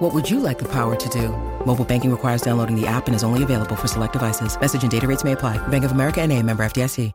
What 0.00 0.14
would 0.14 0.30
you 0.30 0.40
like 0.40 0.58
the 0.58 0.68
power 0.68 0.96
to 0.96 1.08
do? 1.10 1.28
Mobile 1.66 1.84
banking 1.84 2.10
requires 2.10 2.40
downloading 2.40 2.74
the 2.74 2.86
app 2.86 3.06
and 3.06 3.14
is 3.14 3.22
only 3.22 3.42
available 3.42 3.76
for 3.76 3.86
select 3.86 4.14
devices. 4.14 4.58
Message 4.58 4.80
and 4.82 4.90
data 4.90 5.06
rates 5.06 5.24
may 5.24 5.32
apply. 5.32 5.58
Bank 5.68 5.84
of 5.84 5.92
America 5.92 6.22
and 6.22 6.32
a 6.32 6.42
member 6.42 6.62
FDIC. 6.62 7.12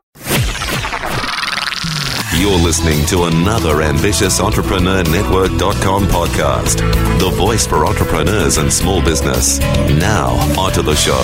You're 2.38 2.60
listening 2.60 3.04
to 3.08 3.24
another 3.24 3.82
Ambitious 3.82 4.40
Entrepreneur 4.40 5.04
Network.com 5.04 6.06
podcast. 6.06 6.78
The 7.20 7.32
voice 7.32 7.66
for 7.66 7.88
entrepreneurs 7.88 8.58
and 8.58 8.72
small 8.72 9.02
business. 9.02 9.60
Now, 9.60 10.34
onto 10.60 10.84
the 10.84 10.96
show. 10.96 11.24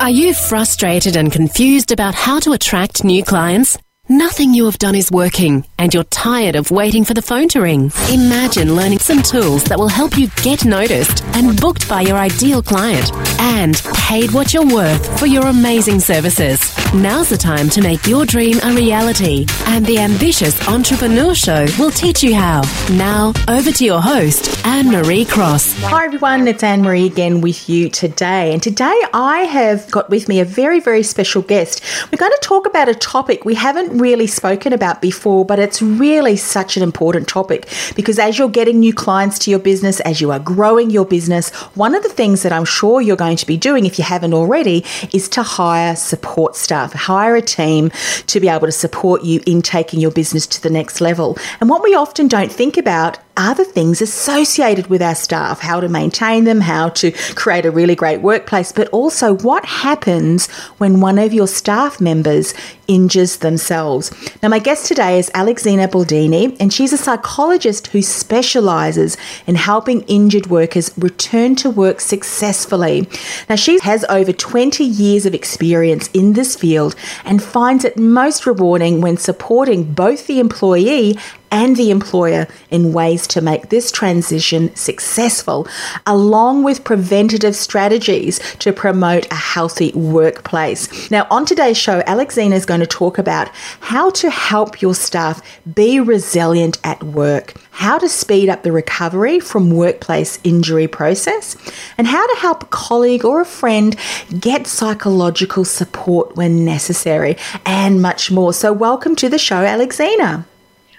Are 0.00 0.10
you 0.10 0.32
frustrated 0.32 1.16
and 1.16 1.32
confused 1.32 1.90
about 1.90 2.14
how 2.14 2.38
to 2.40 2.52
attract 2.52 3.02
new 3.02 3.24
clients? 3.24 3.78
Nothing 4.08 4.52
you 4.52 4.66
have 4.66 4.78
done 4.78 4.94
is 4.94 5.10
working, 5.10 5.64
and 5.82 5.92
you're 5.92 6.04
tired 6.04 6.54
of 6.54 6.70
waiting 6.70 7.04
for 7.04 7.12
the 7.12 7.20
phone 7.20 7.48
to 7.48 7.60
ring. 7.60 7.90
Imagine 8.08 8.76
learning 8.76 9.00
some 9.00 9.20
tools 9.20 9.64
that 9.64 9.76
will 9.76 9.88
help 9.88 10.16
you 10.16 10.28
get 10.40 10.64
noticed 10.64 11.24
and 11.34 11.60
booked 11.60 11.88
by 11.88 12.02
your 12.02 12.16
ideal 12.16 12.62
client 12.62 13.10
and 13.40 13.74
paid 13.96 14.30
what 14.30 14.54
you're 14.54 14.64
worth 14.72 15.18
for 15.18 15.26
your 15.26 15.48
amazing 15.48 15.98
services. 15.98 16.60
Now's 16.94 17.30
the 17.30 17.36
time 17.36 17.68
to 17.70 17.80
make 17.80 18.06
your 18.06 18.26
dream 18.26 18.58
a 18.62 18.74
reality, 18.74 19.46
and 19.66 19.84
the 19.86 19.98
Ambitious 19.98 20.68
Entrepreneur 20.68 21.34
Show 21.34 21.66
will 21.78 21.90
teach 21.90 22.22
you 22.22 22.34
how. 22.34 22.62
Now, 22.92 23.32
over 23.48 23.72
to 23.72 23.84
your 23.84 24.02
host, 24.02 24.64
Anne 24.66 24.90
Marie 24.90 25.24
Cross. 25.24 25.72
Hi 25.84 26.04
everyone, 26.04 26.46
it's 26.46 26.62
Anne 26.62 26.82
Marie 26.82 27.06
again 27.06 27.40
with 27.40 27.68
you 27.68 27.88
today. 27.88 28.52
And 28.52 28.62
today 28.62 28.94
I 29.14 29.48
have 29.50 29.90
got 29.90 30.10
with 30.10 30.28
me 30.28 30.40
a 30.40 30.44
very, 30.44 30.80
very 30.80 31.02
special 31.02 31.40
guest. 31.40 31.82
We're 32.12 32.18
going 32.18 32.30
to 32.30 32.40
talk 32.42 32.66
about 32.66 32.90
a 32.90 32.94
topic 32.94 33.46
we 33.46 33.54
haven't 33.54 33.98
really 33.98 34.26
spoken 34.26 34.74
about 34.74 35.00
before, 35.00 35.46
but 35.46 35.58
it's 35.58 35.71
really 35.80 36.36
such 36.36 36.76
an 36.76 36.82
important 36.82 37.28
topic 37.28 37.68
because 37.94 38.18
as 38.18 38.38
you're 38.38 38.48
getting 38.48 38.80
new 38.80 38.92
clients 38.92 39.38
to 39.40 39.50
your 39.50 39.60
business, 39.60 40.00
as 40.00 40.20
you 40.20 40.30
are 40.32 40.38
growing 40.38 40.90
your 40.90 41.06
business, 41.06 41.50
one 41.74 41.94
of 41.94 42.02
the 42.02 42.08
things 42.08 42.42
that 42.42 42.52
I'm 42.52 42.64
sure 42.64 43.00
you're 43.00 43.16
going 43.16 43.36
to 43.36 43.46
be 43.46 43.56
doing, 43.56 43.86
if 43.86 43.98
you 43.98 44.04
haven't 44.04 44.34
already, 44.34 44.84
is 45.12 45.28
to 45.30 45.42
hire 45.42 45.96
support 45.96 46.56
staff, 46.56 46.92
hire 46.92 47.36
a 47.36 47.42
team 47.42 47.90
to 48.26 48.40
be 48.40 48.48
able 48.48 48.66
to 48.66 48.72
support 48.72 49.22
you 49.22 49.40
in 49.46 49.62
taking 49.62 50.00
your 50.00 50.10
business 50.10 50.46
to 50.48 50.62
the 50.62 50.70
next 50.70 51.00
level. 51.00 51.38
And 51.60 51.70
what 51.70 51.82
we 51.82 51.94
often 51.94 52.28
don't 52.28 52.52
think 52.52 52.76
about 52.76 53.18
are 53.36 53.54
the 53.54 53.64
things 53.64 54.02
associated 54.02 54.88
with 54.88 55.00
our 55.00 55.14
staff, 55.14 55.60
how 55.60 55.80
to 55.80 55.88
maintain 55.88 56.44
them, 56.44 56.60
how 56.60 56.90
to 56.90 57.12
create 57.34 57.64
a 57.64 57.70
really 57.70 57.94
great 57.94 58.20
workplace, 58.20 58.72
but 58.72 58.88
also 58.88 59.34
what 59.36 59.64
happens 59.64 60.50
when 60.78 61.00
one 61.00 61.18
of 61.18 61.32
your 61.32 61.46
staff 61.46 62.00
members 62.00 62.52
injures 62.92 63.38
themselves. 63.38 64.12
Now, 64.42 64.50
my 64.50 64.58
guest 64.58 64.86
today 64.86 65.18
is 65.18 65.30
Alexina 65.34 65.88
Baldini, 65.88 66.54
and 66.60 66.72
she's 66.72 66.92
a 66.92 66.98
psychologist 66.98 67.86
who 67.88 68.02
specializes 68.02 69.16
in 69.46 69.54
helping 69.54 70.02
injured 70.02 70.48
workers 70.48 70.90
return 70.98 71.56
to 71.56 71.70
work 71.70 72.00
successfully. 72.00 73.08
Now, 73.48 73.56
she 73.56 73.78
has 73.80 74.04
over 74.08 74.32
20 74.32 74.84
years 74.84 75.24
of 75.24 75.34
experience 75.34 76.08
in 76.12 76.34
this 76.34 76.54
field 76.54 76.94
and 77.24 77.42
finds 77.42 77.84
it 77.84 77.96
most 77.96 78.44
rewarding 78.46 79.00
when 79.00 79.16
supporting 79.16 79.94
both 79.94 80.26
the 80.26 80.38
employee 80.38 81.16
and 81.52 81.76
the 81.76 81.90
employer 81.90 82.48
in 82.70 82.92
ways 82.92 83.26
to 83.28 83.40
make 83.40 83.68
this 83.68 83.92
transition 83.92 84.74
successful, 84.74 85.68
along 86.06 86.64
with 86.64 86.82
preventative 86.82 87.54
strategies 87.54 88.40
to 88.56 88.72
promote 88.72 89.30
a 89.30 89.36
healthy 89.36 89.92
workplace. 89.92 91.10
Now, 91.10 91.26
on 91.30 91.44
today's 91.44 91.76
show, 91.76 92.02
Alexina 92.06 92.56
is 92.56 92.66
going 92.66 92.80
to 92.80 92.86
talk 92.86 93.18
about 93.18 93.50
how 93.80 94.10
to 94.10 94.30
help 94.30 94.80
your 94.80 94.94
staff 94.94 95.40
be 95.74 96.00
resilient 96.00 96.78
at 96.82 97.04
work, 97.04 97.54
how 97.70 97.98
to 97.98 98.08
speed 98.08 98.48
up 98.48 98.62
the 98.62 98.72
recovery 98.72 99.38
from 99.38 99.70
workplace 99.70 100.40
injury 100.42 100.88
process, 100.88 101.56
and 101.98 102.06
how 102.06 102.26
to 102.34 102.40
help 102.40 102.62
a 102.62 102.66
colleague 102.66 103.24
or 103.24 103.42
a 103.42 103.44
friend 103.44 103.96
get 104.40 104.66
psychological 104.66 105.66
support 105.66 106.34
when 106.34 106.64
necessary, 106.64 107.36
and 107.66 108.00
much 108.00 108.30
more. 108.30 108.54
So, 108.54 108.72
welcome 108.72 109.14
to 109.16 109.28
the 109.28 109.38
show, 109.38 109.62
Alexina. 109.66 110.46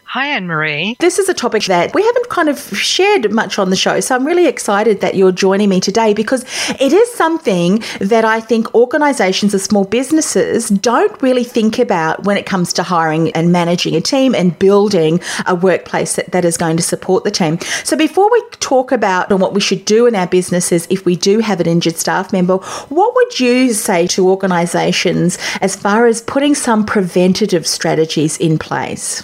Hi, 0.05 0.27
Anne 0.27 0.45
Marie. 0.45 0.95
This 0.99 1.17
is 1.17 1.27
a 1.27 1.33
topic 1.33 1.63
that 1.63 1.95
we 1.95 2.03
haven't 2.03 2.29
kind 2.29 2.47
of 2.47 2.59
shared 2.77 3.31
much 3.31 3.57
on 3.57 3.71
the 3.71 3.75
show. 3.75 3.99
So 3.99 4.13
I'm 4.13 4.27
really 4.27 4.45
excited 4.45 5.01
that 5.01 5.15
you're 5.15 5.31
joining 5.31 5.69
me 5.69 5.79
today 5.79 6.13
because 6.13 6.43
it 6.79 6.93
is 6.93 7.11
something 7.13 7.83
that 7.99 8.23
I 8.23 8.39
think 8.39 8.75
organizations 8.75 9.55
and 9.55 9.61
small 9.61 9.85
businesses 9.85 10.69
don't 10.69 11.19
really 11.23 11.43
think 11.43 11.79
about 11.79 12.25
when 12.25 12.37
it 12.37 12.45
comes 12.45 12.73
to 12.73 12.83
hiring 12.83 13.31
and 13.31 13.51
managing 13.51 13.95
a 13.95 14.01
team 14.01 14.35
and 14.35 14.57
building 14.59 15.19
a 15.47 15.55
workplace 15.55 16.15
that, 16.17 16.31
that 16.31 16.45
is 16.45 16.57
going 16.57 16.77
to 16.77 16.83
support 16.83 17.23
the 17.23 17.31
team. 17.31 17.57
So 17.83 17.97
before 17.97 18.31
we 18.31 18.43
talk 18.59 18.91
about 18.91 19.31
what 19.31 19.55
we 19.55 19.61
should 19.61 19.83
do 19.83 20.05
in 20.05 20.13
our 20.13 20.27
businesses 20.27 20.85
if 20.91 21.05
we 21.05 21.15
do 21.15 21.39
have 21.39 21.59
an 21.59 21.67
injured 21.67 21.97
staff 21.97 22.31
member, 22.31 22.57
what 22.89 23.15
would 23.15 23.39
you 23.39 23.73
say 23.73 24.05
to 24.07 24.29
organizations 24.29 25.39
as 25.59 25.75
far 25.75 26.05
as 26.05 26.21
putting 26.21 26.53
some 26.53 26.85
preventative 26.85 27.65
strategies 27.65 28.37
in 28.37 28.59
place? 28.59 29.23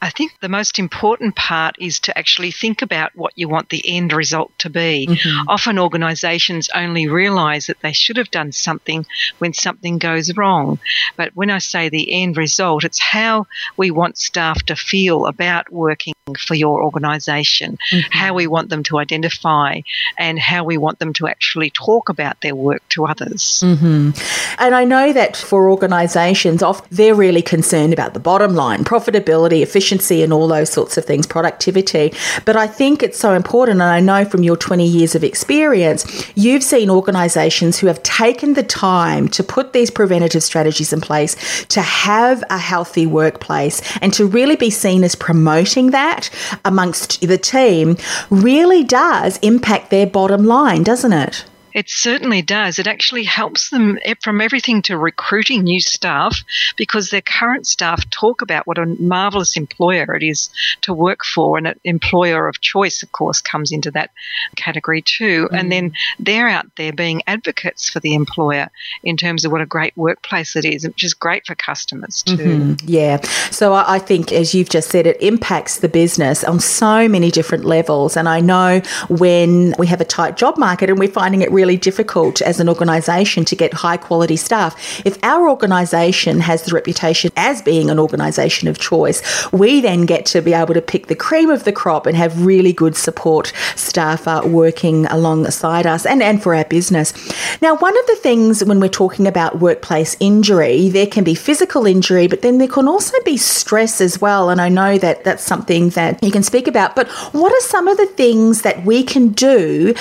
I 0.00 0.10
think 0.10 0.32
the 0.40 0.48
most 0.48 0.78
important 0.78 1.36
part 1.36 1.76
is 1.78 2.00
to 2.00 2.16
actually 2.16 2.50
think 2.50 2.82
about 2.82 3.14
what 3.14 3.32
you 3.36 3.48
want 3.48 3.68
the 3.70 3.82
end 3.86 4.12
result 4.12 4.52
to 4.58 4.70
be. 4.70 5.06
Mm-hmm. 5.08 5.48
Often 5.48 5.78
organisations 5.78 6.68
only 6.74 7.08
realise 7.08 7.66
that 7.66 7.80
they 7.80 7.92
should 7.92 8.16
have 8.16 8.30
done 8.30 8.52
something 8.52 9.06
when 9.38 9.52
something 9.52 9.98
goes 9.98 10.36
wrong. 10.36 10.78
But 11.16 11.32
when 11.34 11.50
I 11.50 11.58
say 11.58 11.88
the 11.88 12.22
end 12.22 12.36
result, 12.36 12.84
it's 12.84 13.00
how 13.00 13.46
we 13.76 13.90
want 13.90 14.18
staff 14.18 14.62
to 14.64 14.76
feel 14.76 15.26
about 15.26 15.70
working 15.72 16.14
for 16.38 16.54
your 16.54 16.82
organisation, 16.82 17.78
mm-hmm. 17.90 18.10
how 18.10 18.34
we 18.34 18.46
want 18.46 18.68
them 18.68 18.82
to 18.84 18.98
identify, 18.98 19.80
and 20.16 20.38
how 20.38 20.64
we 20.64 20.76
want 20.76 20.98
them 20.98 21.12
to 21.14 21.26
actually 21.26 21.70
talk 21.70 22.08
about 22.08 22.40
their 22.40 22.54
work 22.54 22.82
to 22.90 23.06
others. 23.06 23.62
Mm-hmm. 23.64 24.10
And 24.58 24.74
I 24.74 24.84
know 24.84 25.12
that 25.12 25.36
for 25.36 25.70
organisations, 25.70 26.62
they're 26.90 27.14
really 27.14 27.42
concerned 27.42 27.92
about 27.92 28.14
the 28.14 28.20
bottom 28.20 28.54
line, 28.54 28.84
profitability, 28.84 29.62
efficiency, 29.62 29.87
and 29.90 30.32
all 30.32 30.48
those 30.48 30.70
sorts 30.70 30.96
of 30.96 31.04
things, 31.04 31.26
productivity. 31.26 32.12
But 32.44 32.56
I 32.56 32.66
think 32.66 33.02
it's 33.02 33.18
so 33.18 33.34
important, 33.34 33.80
and 33.80 33.90
I 33.90 34.00
know 34.00 34.24
from 34.24 34.42
your 34.42 34.56
20 34.56 34.86
years 34.86 35.14
of 35.14 35.24
experience, 35.24 36.04
you've 36.34 36.62
seen 36.62 36.90
organisations 36.90 37.78
who 37.78 37.86
have 37.86 38.02
taken 38.02 38.54
the 38.54 38.62
time 38.62 39.28
to 39.28 39.42
put 39.42 39.72
these 39.72 39.90
preventative 39.90 40.42
strategies 40.42 40.92
in 40.92 41.00
place 41.00 41.64
to 41.66 41.80
have 41.80 42.44
a 42.50 42.58
healthy 42.58 43.06
workplace 43.06 43.80
and 44.02 44.12
to 44.14 44.26
really 44.26 44.56
be 44.56 44.70
seen 44.70 45.04
as 45.04 45.14
promoting 45.14 45.90
that 45.90 46.30
amongst 46.64 47.20
the 47.20 47.38
team 47.38 47.96
really 48.30 48.84
does 48.84 49.38
impact 49.38 49.90
their 49.90 50.06
bottom 50.06 50.44
line, 50.44 50.82
doesn't 50.82 51.12
it? 51.12 51.44
It 51.78 51.88
certainly 51.88 52.42
does. 52.42 52.80
It 52.80 52.88
actually 52.88 53.22
helps 53.22 53.70
them 53.70 54.00
from 54.20 54.40
everything 54.40 54.82
to 54.82 54.98
recruiting 54.98 55.62
new 55.62 55.78
staff 55.78 56.42
because 56.76 57.10
their 57.10 57.20
current 57.20 57.68
staff 57.68 58.02
talk 58.10 58.42
about 58.42 58.66
what 58.66 58.78
a 58.78 58.86
marvelous 58.98 59.56
employer 59.56 60.16
it 60.16 60.24
is 60.24 60.50
to 60.80 60.92
work 60.92 61.24
for. 61.24 61.56
And 61.56 61.68
an 61.68 61.78
employer 61.84 62.48
of 62.48 62.60
choice, 62.60 63.04
of 63.04 63.12
course, 63.12 63.40
comes 63.40 63.70
into 63.70 63.92
that 63.92 64.10
category 64.56 65.02
too. 65.02 65.48
Mm. 65.52 65.60
And 65.60 65.70
then 65.70 65.92
they're 66.18 66.48
out 66.48 66.66
there 66.76 66.92
being 66.92 67.22
advocates 67.28 67.88
for 67.88 68.00
the 68.00 68.14
employer 68.14 68.68
in 69.04 69.16
terms 69.16 69.44
of 69.44 69.52
what 69.52 69.60
a 69.60 69.66
great 69.66 69.96
workplace 69.96 70.56
it 70.56 70.64
is, 70.64 70.84
which 70.84 71.04
is 71.04 71.14
great 71.14 71.46
for 71.46 71.54
customers 71.54 72.24
too. 72.24 72.36
Mm-hmm. 72.36 72.88
Yeah. 72.88 73.20
So 73.52 73.74
I 73.74 74.00
think, 74.00 74.32
as 74.32 74.52
you've 74.52 74.68
just 74.68 74.90
said, 74.90 75.06
it 75.06 75.22
impacts 75.22 75.78
the 75.78 75.88
business 75.88 76.42
on 76.42 76.58
so 76.58 77.06
many 77.08 77.30
different 77.30 77.64
levels. 77.64 78.16
And 78.16 78.28
I 78.28 78.40
know 78.40 78.80
when 79.08 79.76
we 79.78 79.86
have 79.86 80.00
a 80.00 80.04
tight 80.04 80.36
job 80.36 80.58
market 80.58 80.90
and 80.90 80.98
we're 80.98 81.06
finding 81.06 81.42
it 81.42 81.52
really 81.52 81.67
difficult 81.76 82.40
as 82.42 82.60
an 82.60 82.68
organisation 82.68 83.44
to 83.44 83.56
get 83.56 83.74
high 83.74 83.96
quality 83.96 84.36
staff. 84.36 85.00
If 85.04 85.18
our 85.22 85.48
organisation 85.48 86.40
has 86.40 86.62
the 86.62 86.74
reputation 86.74 87.30
as 87.36 87.62
being 87.62 87.90
an 87.90 87.98
organisation 87.98 88.68
of 88.68 88.78
choice, 88.78 89.22
we 89.52 89.80
then 89.80 90.06
get 90.06 90.26
to 90.26 90.40
be 90.40 90.54
able 90.54 90.74
to 90.74 90.82
pick 90.82 91.06
the 91.06 91.14
cream 91.14 91.50
of 91.50 91.64
the 91.64 91.72
crop 91.72 92.06
and 92.06 92.16
have 92.16 92.44
really 92.44 92.72
good 92.72 92.96
support 92.96 93.52
staff 93.76 94.26
uh, 94.26 94.42
working 94.44 95.06
alongside 95.06 95.86
us 95.86 96.06
and, 96.06 96.22
and 96.22 96.42
for 96.42 96.54
our 96.54 96.64
business. 96.64 97.12
Now, 97.60 97.76
one 97.76 97.96
of 97.98 98.06
the 98.06 98.16
things 98.16 98.64
when 98.64 98.80
we're 98.80 98.88
talking 98.88 99.26
about 99.26 99.58
workplace 99.58 100.16
injury, 100.20 100.88
there 100.88 101.06
can 101.06 101.24
be 101.24 101.34
physical 101.34 101.86
injury, 101.86 102.26
but 102.26 102.42
then 102.42 102.58
there 102.58 102.68
can 102.68 102.88
also 102.88 103.16
be 103.24 103.36
stress 103.36 104.00
as 104.00 104.20
well. 104.20 104.50
And 104.50 104.60
I 104.60 104.68
know 104.68 104.98
that 104.98 105.24
that's 105.24 105.44
something 105.44 105.90
that 105.90 106.22
you 106.22 106.30
can 106.30 106.42
speak 106.42 106.66
about. 106.66 106.96
But 106.96 107.08
what 107.32 107.52
are 107.52 107.60
some 107.60 107.88
of 107.88 107.96
the 107.96 108.06
things 108.06 108.62
that 108.62 108.84
we 108.84 109.02
can 109.02 109.28
do 109.28 109.94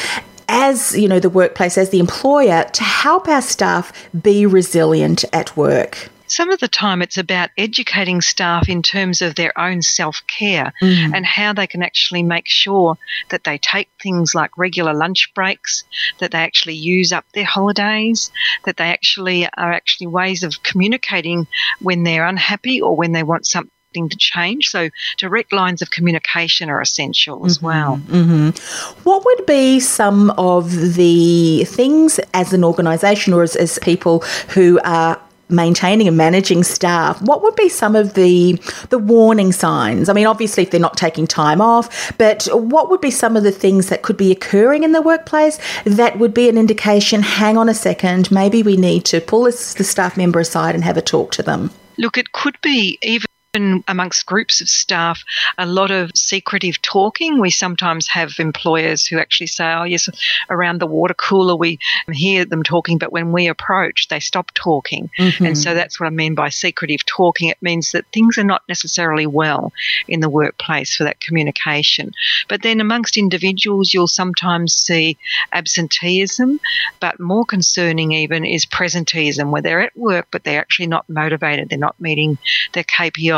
as 0.47 0.97
you 0.97 1.07
know 1.07 1.19
the 1.19 1.29
workplace 1.29 1.77
as 1.77 1.89
the 1.89 1.99
employer 1.99 2.63
to 2.73 2.83
help 2.83 3.27
our 3.27 3.41
staff 3.41 3.91
be 4.21 4.45
resilient 4.45 5.25
at 5.33 5.55
work 5.57 6.09
some 6.27 6.51
of 6.51 6.59
the 6.59 6.67
time 6.67 7.01
it's 7.01 7.17
about 7.17 7.49
educating 7.57 8.21
staff 8.21 8.67
in 8.69 8.81
terms 8.81 9.21
of 9.21 9.35
their 9.35 9.57
own 9.57 9.81
self 9.81 10.21
care 10.27 10.73
mm. 10.81 11.11
and 11.13 11.25
how 11.25 11.53
they 11.53 11.67
can 11.67 11.81
actually 11.81 12.21
make 12.21 12.47
sure 12.47 12.97
that 13.29 13.45
they 13.45 13.57
take 13.57 13.89
things 14.01 14.35
like 14.35 14.57
regular 14.57 14.93
lunch 14.93 15.31
breaks, 15.33 15.85
that 16.19 16.31
they 16.31 16.39
actually 16.39 16.75
use 16.75 17.13
up 17.13 17.25
their 17.33 17.45
holidays, 17.45 18.29
that 18.65 18.77
they 18.77 18.91
actually 18.91 19.45
are 19.45 19.71
actually 19.71 20.07
ways 20.07 20.43
of 20.43 20.61
communicating 20.63 21.47
when 21.79 22.03
they're 22.03 22.27
unhappy 22.27 22.81
or 22.81 22.95
when 22.95 23.13
they 23.13 23.23
want 23.23 23.45
something 23.45 23.71
to 24.09 24.17
change. 24.17 24.69
So 24.69 24.89
direct 25.17 25.51
lines 25.51 25.81
of 25.81 25.91
communication 25.91 26.69
are 26.69 26.81
essential 26.81 27.45
as 27.45 27.57
mm-hmm, 27.57 27.65
well. 27.65 27.97
Mm-hmm. 28.07 29.03
What 29.03 29.25
would 29.25 29.45
be 29.45 29.79
some 29.79 30.31
of 30.31 30.95
the 30.95 31.65
things 31.65 32.19
as 32.33 32.53
an 32.53 32.63
organisation 32.63 33.33
or 33.33 33.43
as, 33.43 33.55
as 33.55 33.79
people 33.81 34.19
who 34.49 34.79
are 34.83 35.19
maintaining 35.49 36.07
and 36.07 36.17
managing 36.17 36.63
staff, 36.63 37.21
what 37.21 37.41
would 37.41 37.55
be 37.55 37.69
some 37.69 37.95
of 37.95 38.13
the 38.13 38.53
the 38.89 38.97
warning 38.97 39.51
signs? 39.51 40.09
I 40.09 40.13
mean, 40.13 40.27
obviously, 40.27 40.63
if 40.63 40.71
they're 40.71 40.79
not 40.79 40.97
taking 40.97 41.27
time 41.27 41.61
off, 41.61 42.17
but 42.17 42.47
what 42.51 42.89
would 42.89 43.01
be 43.01 43.11
some 43.11 43.37
of 43.37 43.43
the 43.43 43.51
things 43.51 43.87
that 43.89 44.01
could 44.01 44.17
be 44.17 44.31
occurring 44.31 44.83
in 44.83 44.91
the 44.91 45.01
workplace 45.01 45.59
that 45.85 46.19
would 46.19 46.33
be 46.33 46.49
an 46.49 46.57
indication? 46.57 47.21
Hang 47.21 47.57
on 47.57 47.69
a 47.69 47.73
second, 47.73 48.31
maybe 48.31 48.63
we 48.63 48.77
need 48.77 49.05
to 49.05 49.21
pull 49.21 49.43
this, 49.43 49.73
the 49.75 49.83
staff 49.83 50.17
member 50.17 50.39
aside 50.39 50.75
and 50.75 50.83
have 50.83 50.97
a 50.97 51.01
talk 51.01 51.31
to 51.33 51.43
them. 51.43 51.71
Look, 51.97 52.17
it 52.17 52.31
could 52.31 52.57
be 52.61 52.99
even 53.01 53.25
amongst 53.87 54.25
groups 54.25 54.61
of 54.61 54.69
staff, 54.69 55.23
a 55.57 55.65
lot 55.65 55.91
of 55.91 56.11
secretive 56.15 56.81
talking. 56.81 57.39
We 57.39 57.49
sometimes 57.49 58.07
have 58.07 58.33
employers 58.39 59.05
who 59.05 59.19
actually 59.19 59.47
say, 59.47 59.73
oh, 59.73 59.83
yes, 59.83 60.09
around 60.49 60.79
the 60.79 60.87
water 60.87 61.13
cooler, 61.13 61.55
we 61.55 61.79
hear 62.11 62.45
them 62.45 62.63
talking, 62.63 62.97
but 62.97 63.11
when 63.11 63.31
we 63.31 63.47
approach, 63.47 64.07
they 64.07 64.19
stop 64.19 64.51
talking. 64.53 65.09
Mm-hmm. 65.19 65.45
And 65.45 65.57
so 65.57 65.73
that's 65.73 65.99
what 65.99 66.07
I 66.07 66.11
mean 66.11 66.35
by 66.35 66.49
secretive 66.49 67.05
talking. 67.05 67.49
It 67.49 67.61
means 67.61 67.91
that 67.91 68.05
things 68.13 68.37
are 68.37 68.43
not 68.43 68.63
necessarily 68.67 69.27
well 69.27 69.73
in 70.07 70.19
the 70.19 70.29
workplace 70.29 70.95
for 70.95 71.03
that 71.03 71.19
communication. 71.19 72.11
But 72.47 72.61
then 72.61 72.81
amongst 72.81 73.17
individuals, 73.17 73.93
you'll 73.93 74.07
sometimes 74.07 74.73
see 74.73 75.17
absenteeism, 75.53 76.59
but 76.99 77.19
more 77.19 77.45
concerning 77.45 78.11
even 78.11 78.45
is 78.45 78.65
presenteeism, 78.65 79.51
where 79.51 79.61
they're 79.61 79.81
at 79.81 79.97
work, 79.97 80.27
but 80.31 80.43
they're 80.43 80.61
actually 80.61 80.87
not 80.87 81.07
motivated. 81.09 81.69
They're 81.69 81.77
not 81.77 81.99
meeting 81.99 82.37
their 82.73 82.83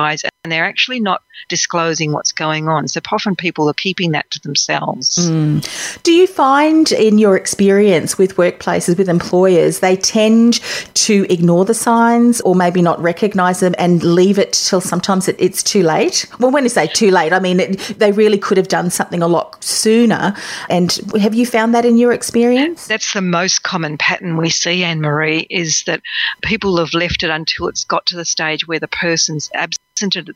KPIs 0.09 0.29
and 0.43 0.51
they're 0.51 0.65
actually 0.65 0.99
not 0.99 1.21
disclosing 1.49 2.11
what's 2.11 2.31
going 2.31 2.69
on. 2.69 2.87
So 2.87 3.01
often 3.11 3.35
people 3.35 3.69
are 3.69 3.73
keeping 3.73 4.11
that 4.11 4.29
to 4.31 4.39
themselves. 4.39 5.17
Mm. 5.17 6.03
Do 6.03 6.13
you 6.13 6.27
find 6.27 6.91
in 6.91 7.17
your 7.17 7.35
experience 7.35 8.17
with 8.17 8.35
workplaces, 8.35 8.97
with 8.97 9.09
employers, 9.09 9.79
they 9.79 9.97
tend 9.97 10.61
to 10.93 11.25
ignore 11.29 11.65
the 11.65 11.73
signs 11.73 12.39
or 12.41 12.55
maybe 12.55 12.81
not 12.81 13.01
recognize 13.01 13.59
them 13.59 13.75
and 13.77 14.01
leave 14.03 14.39
it 14.39 14.53
till 14.53 14.79
sometimes 14.79 15.27
it, 15.27 15.35
it's 15.39 15.63
too 15.63 15.83
late? 15.83 16.25
Well, 16.39 16.51
when 16.51 16.63
you 16.63 16.69
say 16.69 16.87
too 16.87 17.11
late, 17.11 17.33
I 17.33 17.39
mean 17.39 17.59
it, 17.59 17.79
they 17.99 18.11
really 18.11 18.37
could 18.37 18.57
have 18.57 18.69
done 18.69 18.89
something 18.89 19.21
a 19.21 19.27
lot 19.27 19.61
sooner. 19.63 20.33
And 20.69 20.91
have 21.19 21.33
you 21.33 21.45
found 21.45 21.75
that 21.75 21.85
in 21.85 21.97
your 21.97 22.13
experience? 22.13 22.87
That's 22.87 23.13
the 23.13 23.21
most 23.21 23.63
common 23.63 23.97
pattern 23.97 24.37
we 24.37 24.49
see, 24.49 24.83
Anne 24.83 25.01
Marie, 25.01 25.47
is 25.49 25.83
that 25.83 26.01
people 26.43 26.77
have 26.77 26.93
left 26.93 27.23
it 27.23 27.29
until 27.29 27.67
it's 27.67 27.83
got 27.83 28.05
to 28.07 28.15
the 28.15 28.25
stage 28.25 28.67
where 28.67 28.79
the 28.79 28.87
person's 28.87 29.49
absent 29.53 29.79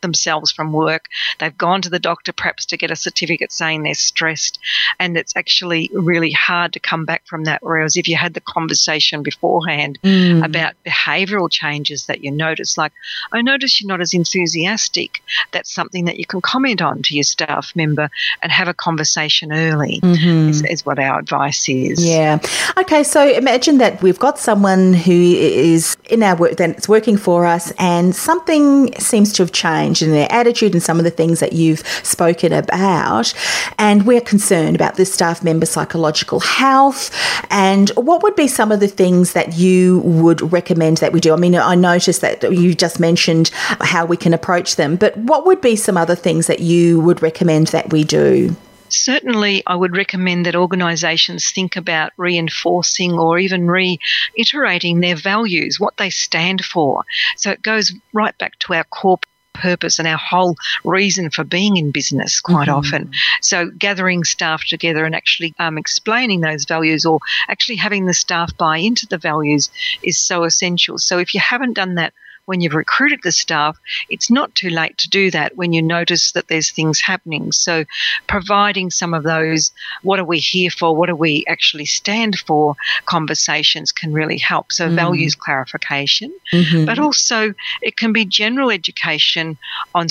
themselves 0.02 0.52
from 0.52 0.74
work. 0.74 1.06
They've 1.40 1.58
gone 1.58 1.82
to 1.84 1.90
the 1.90 2.00
doctor 2.00 2.34
perhaps 2.34 2.66
to 2.68 2.78
get 2.78 2.92
a 2.92 2.96
certificate 2.96 3.52
saying 3.52 3.84
they're 3.84 3.94
stressed. 3.94 4.60
And 5.00 5.18
it's 5.18 5.36
actually 5.36 5.90
really 5.94 6.32
hard 6.32 6.74
to 6.74 6.80
come 6.80 7.06
back 7.06 7.26
from 7.26 7.46
that. 7.46 7.62
Whereas 7.62 7.98
if 7.98 8.08
you 8.08 8.16
had 8.16 8.34
the 8.34 8.42
conversation 8.42 9.24
beforehand 9.24 10.00
mm. 10.04 10.46
about 10.46 10.74
behavioral 10.86 11.50
changes 11.50 12.06
that 12.08 12.24
you 12.24 12.32
notice, 12.32 12.78
like, 12.78 12.92
I 13.32 13.42
notice 13.42 13.80
you're 13.80 13.88
not 13.88 14.02
as 14.02 14.14
enthusiastic, 14.14 15.22
that's 15.52 15.74
something 15.74 16.06
that 16.06 16.18
you 16.18 16.26
can 16.26 16.42
comment 16.42 16.82
on 16.82 17.02
to 17.04 17.16
your 17.16 17.24
staff 17.24 17.72
member 17.76 18.10
and 18.42 18.52
have 18.52 18.68
a 18.68 18.74
conversation 18.74 19.54
early, 19.54 20.00
mm-hmm. 20.02 20.50
is, 20.50 20.64
is 20.66 20.86
what 20.86 21.00
our 21.00 21.20
advice 21.20 21.70
is. 21.70 22.04
Yeah. 22.06 22.40
Okay, 22.78 23.04
so 23.04 23.28
imagine 23.28 23.78
that 23.78 24.02
we've 24.02 24.20
got 24.20 24.38
someone 24.38 24.94
who 24.94 25.14
is 25.14 25.96
in 26.10 26.24
our 26.24 26.36
work, 26.36 26.58
that's 26.58 26.90
working 26.90 27.18
for 27.18 27.46
us, 27.46 27.72
and 27.80 28.16
something 28.16 28.94
seems 29.00 29.32
to 29.34 29.44
have 29.44 29.52
changed 29.54 30.02
in 30.02 30.12
their 30.12 30.32
attitude 30.32 30.74
and 30.74 30.84
some 30.84 30.98
of 30.98 31.04
the 31.04 31.12
things 31.12 31.40
that 31.40 31.54
you've 31.54 31.86
spoken 32.04 32.54
about. 32.54 33.34
And 33.78 34.06
we're 34.06 34.22
concerned 34.22 34.76
about 34.76 34.96
the 34.96 35.06
staff 35.06 35.44
member's 35.44 35.70
psychological 35.70 36.40
health. 36.40 37.12
And 37.50 37.90
what 37.92 38.24
would 38.24 38.36
be 38.36 38.48
some 38.48 38.72
of 38.72 38.80
the 38.80 38.88
things 38.88 39.34
that 39.34 39.54
you 39.54 40.00
would 40.00 40.52
recommend 40.52 40.98
that 40.98 41.14
we 41.14 41.20
do? 41.20 41.34
I 41.34 41.38
mean, 41.38 41.56
I 41.56 41.76
noticed 41.76 42.22
that 42.22 42.44
you 42.52 42.74
just 42.74 43.00
mentioned 43.00 43.50
how 43.54 44.06
we 44.06 44.18
can 44.18 44.34
approach 44.34 44.76
them, 44.76 44.96
but 44.96 45.16
what 45.18 45.46
would 45.46 45.62
be 45.62 45.76
some 45.76 45.98
other 45.98 46.16
things 46.16 46.48
that 46.48 46.60
you 46.60 47.00
would 47.02 47.22
recommend 47.22 47.68
that 47.68 47.92
we 47.92 48.04
do? 48.04 48.56
certainly 48.94 49.64
I 49.66 49.76
would 49.76 49.98
recommend 49.98 50.46
that 50.46 50.56
organisations 50.56 51.52
think 51.52 51.76
about 51.76 52.12
reinforcing 52.18 53.14
or 53.14 53.40
even 53.40 53.68
reiterating 53.68 55.00
their 55.00 55.16
values, 55.16 55.80
what 55.80 55.98
they 55.98 56.10
stand 56.10 56.64
for. 56.64 57.04
So 57.38 57.52
it 57.52 57.62
goes 57.62 57.94
right 58.14 58.38
back 58.38 58.60
to 58.60 58.74
our 58.74 58.84
core 58.86 59.20
purpose 59.54 60.00
and 60.00 60.08
our 60.08 60.18
whole 60.18 60.56
reason 60.84 61.30
for 61.30 61.44
being 61.44 61.78
in 61.78 61.92
business 61.92 62.42
quite 62.42 62.68
mm-hmm. 62.68 62.78
often. 62.78 63.12
So, 63.42 63.70
gathering 63.72 64.24
staff 64.24 64.64
together 64.66 65.06
and 65.06 65.16
actually 65.16 65.54
um, 65.60 65.78
explaining 65.78 66.42
those 66.42 66.66
values 66.66 67.06
or 67.06 67.20
actually 67.48 67.78
having 67.78 68.06
the 68.06 68.14
staff 68.14 68.56
buy 68.58 68.78
into 68.78 69.06
the 69.08 69.18
values 69.18 69.70
is 70.02 70.18
so 70.18 70.44
essential. 70.44 70.98
So, 70.98 71.18
if 71.20 71.34
you 71.34 71.40
haven't 71.40 71.74
done 71.74 71.96
that 71.96 72.14
when 72.46 72.62
you've 72.62 72.74
recruited 72.74 73.22
the 73.24 73.32
staff, 73.32 73.78
it's 74.10 74.30
not 74.30 74.54
too 74.56 74.70
late 74.70 74.98
to 75.00 75.10
do 75.10 75.32
that 75.32 75.56
when 75.56 75.74
you 75.74 75.82
notice 75.82 76.32
that 76.34 76.48
there's 76.48 76.72
things 76.72 77.02
happening. 77.02 77.52
So, 77.52 77.86
providing 78.28 78.92
some 78.92 79.14
of 79.14 79.24
those, 79.24 79.72
what 80.02 80.20
are 80.20 80.26
we 80.26 80.40
here 80.40 80.70
for? 80.70 80.96
What 80.96 81.08
do 81.08 81.16
we 81.16 81.46
actually 81.48 81.86
stand 81.86 82.38
for? 82.40 82.76
Conversations 83.06 83.92
can 83.92 84.14
really 84.14 84.38
help. 84.38 84.72
So, 84.72 84.90
mm. 84.90 84.96
values 84.96 85.36
clarification, 85.36 86.34
mm-hmm. 86.52 86.86
but 86.86 87.00
also 87.00 87.54
it 87.82 87.98
can 87.98 88.14
be 88.14 88.26
general 88.26 88.72
education 88.72 89.58
on 89.96 90.08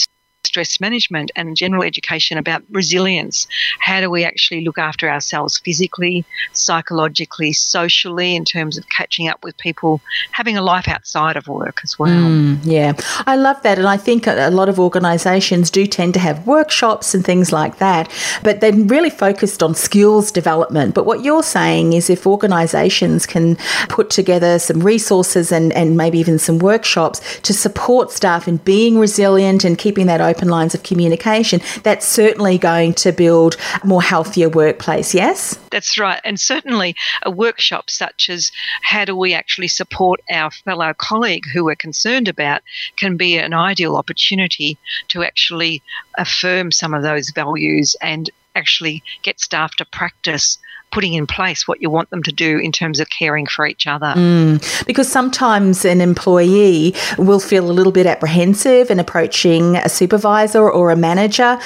stress 0.53 0.81
management 0.81 1.31
and 1.35 1.57
general 1.57 1.83
education 1.83 2.37
about 2.37 2.63
resilience. 2.71 3.47
How 3.79 4.03
do 4.03 4.11
we 4.11 4.23
actually 4.23 4.63
look 4.67 4.77
after 4.77 5.09
ourselves 5.09 5.59
physically, 5.59 6.27
psychologically, 6.53 7.55
socially, 7.55 8.37
in 8.37 8.45
terms 8.45 8.77
of 8.77 8.87
catching 8.91 9.29
up 9.29 9.43
with 9.43 9.57
people, 9.57 10.03
having 10.33 10.59
a 10.59 10.63
life 10.63 10.89
outside 10.89 11.37
of 11.39 11.49
work 11.49 11.81
as 11.83 11.99
well? 11.99 12.11
Mm, 12.11 12.59
yeah, 12.65 12.93
I 13.27 13.37
love 13.37 13.63
that. 13.63 13.79
And 13.79 13.89
I 13.89 13.97
think 13.97 14.27
a 14.27 14.51
lot 14.51 14.69
of 14.69 14.79
organisations 14.79 15.71
do 15.71 15.87
tend 15.87 16.13
to 16.15 16.21
have 16.21 16.47
workshops 16.47 17.15
and 17.15 17.25
things 17.25 17.51
like 17.51 17.79
that, 17.79 18.11
but 18.43 18.61
they're 18.61 18.75
really 18.75 19.09
focused 19.09 19.63
on 19.63 19.75
skills 19.75 20.31
development. 20.31 20.95
But 20.95 21.07
what 21.07 21.25
you're 21.25 21.43
saying 21.43 21.95
is 21.95 22.11
if 22.11 22.27
organisations 22.27 23.25
can 23.25 23.57
put 23.89 24.11
together 24.11 24.59
some 24.59 24.81
resources 24.81 25.51
and, 25.51 25.73
and 25.73 25.97
maybe 25.97 26.19
even 26.19 26.39
some 26.39 26.59
workshops 26.59 27.41
to 27.41 27.55
support 27.55 28.11
staff 28.11 28.47
in 28.47 28.59
being 28.59 28.99
resilient 28.99 29.65
and 29.65 29.79
keeping 29.79 30.07
that 30.09 30.21
open 30.21 30.42
lines 30.49 30.75
of 30.75 30.83
communication, 30.83 31.61
that's 31.83 32.07
certainly 32.07 32.59
going 32.59 32.95
to 32.95 33.13
build 33.13 33.57
a 33.83 33.87
more 33.87 34.03
healthier 34.03 34.49
workplace, 34.49 35.15
yes? 35.15 35.59
That's 35.71 35.99
right. 35.99 36.21
And 36.25 36.39
certainly 36.39 36.95
uh, 37.25 37.33
a 37.33 37.35
workshop 37.35 37.91
such 37.91 38.29
as 38.29 38.53
how 38.83 39.05
do 39.05 39.17
we 39.17 39.35
actually 39.35 39.69
support 39.69 40.21
our 40.31 40.51
fellow 40.51 40.93
colleague 40.95 41.45
who 41.53 41.65
we're 41.65 41.77
concerned 41.77 42.29
about 42.29 42.63
can 42.97 43.17
be 43.17 43.39
an 43.39 43.55
ideal 43.55 43.97
opportunity 43.97 44.79
to 45.09 45.23
actually 45.23 45.83
affirm 46.19 46.71
some 46.71 46.95
of 46.95 47.03
those 47.03 47.31
values 47.31 47.97
and 48.01 48.31
actually 48.55 49.03
get 49.23 49.41
staff 49.41 49.75
to 49.77 49.85
practice 49.87 50.59
putting 50.93 51.15
in 51.15 51.27
place 51.27 51.67
what 51.67 51.81
you 51.83 51.91
want 51.91 52.11
them 52.11 52.23
to 52.23 52.33
do 52.33 52.59
in 52.59 52.71
terms 52.71 53.01
of 53.01 53.09
caring 53.11 53.47
for 53.47 53.67
each 53.67 53.87
other. 53.87 54.15
Mm, 54.15 54.87
because 54.87 55.11
sometimes 55.11 55.85
an 55.85 56.01
employee 56.01 56.95
will 57.19 57.41
feel 57.41 57.71
a 57.71 57.73
little 57.73 57.93
bit 57.93 58.07
apprehensive 58.07 58.91
in 58.91 59.01
approaching 59.01 59.77
a 59.77 59.89
supervisor 59.89 60.71
or 60.71 60.91
a 60.91 60.97
manager. 60.97 61.59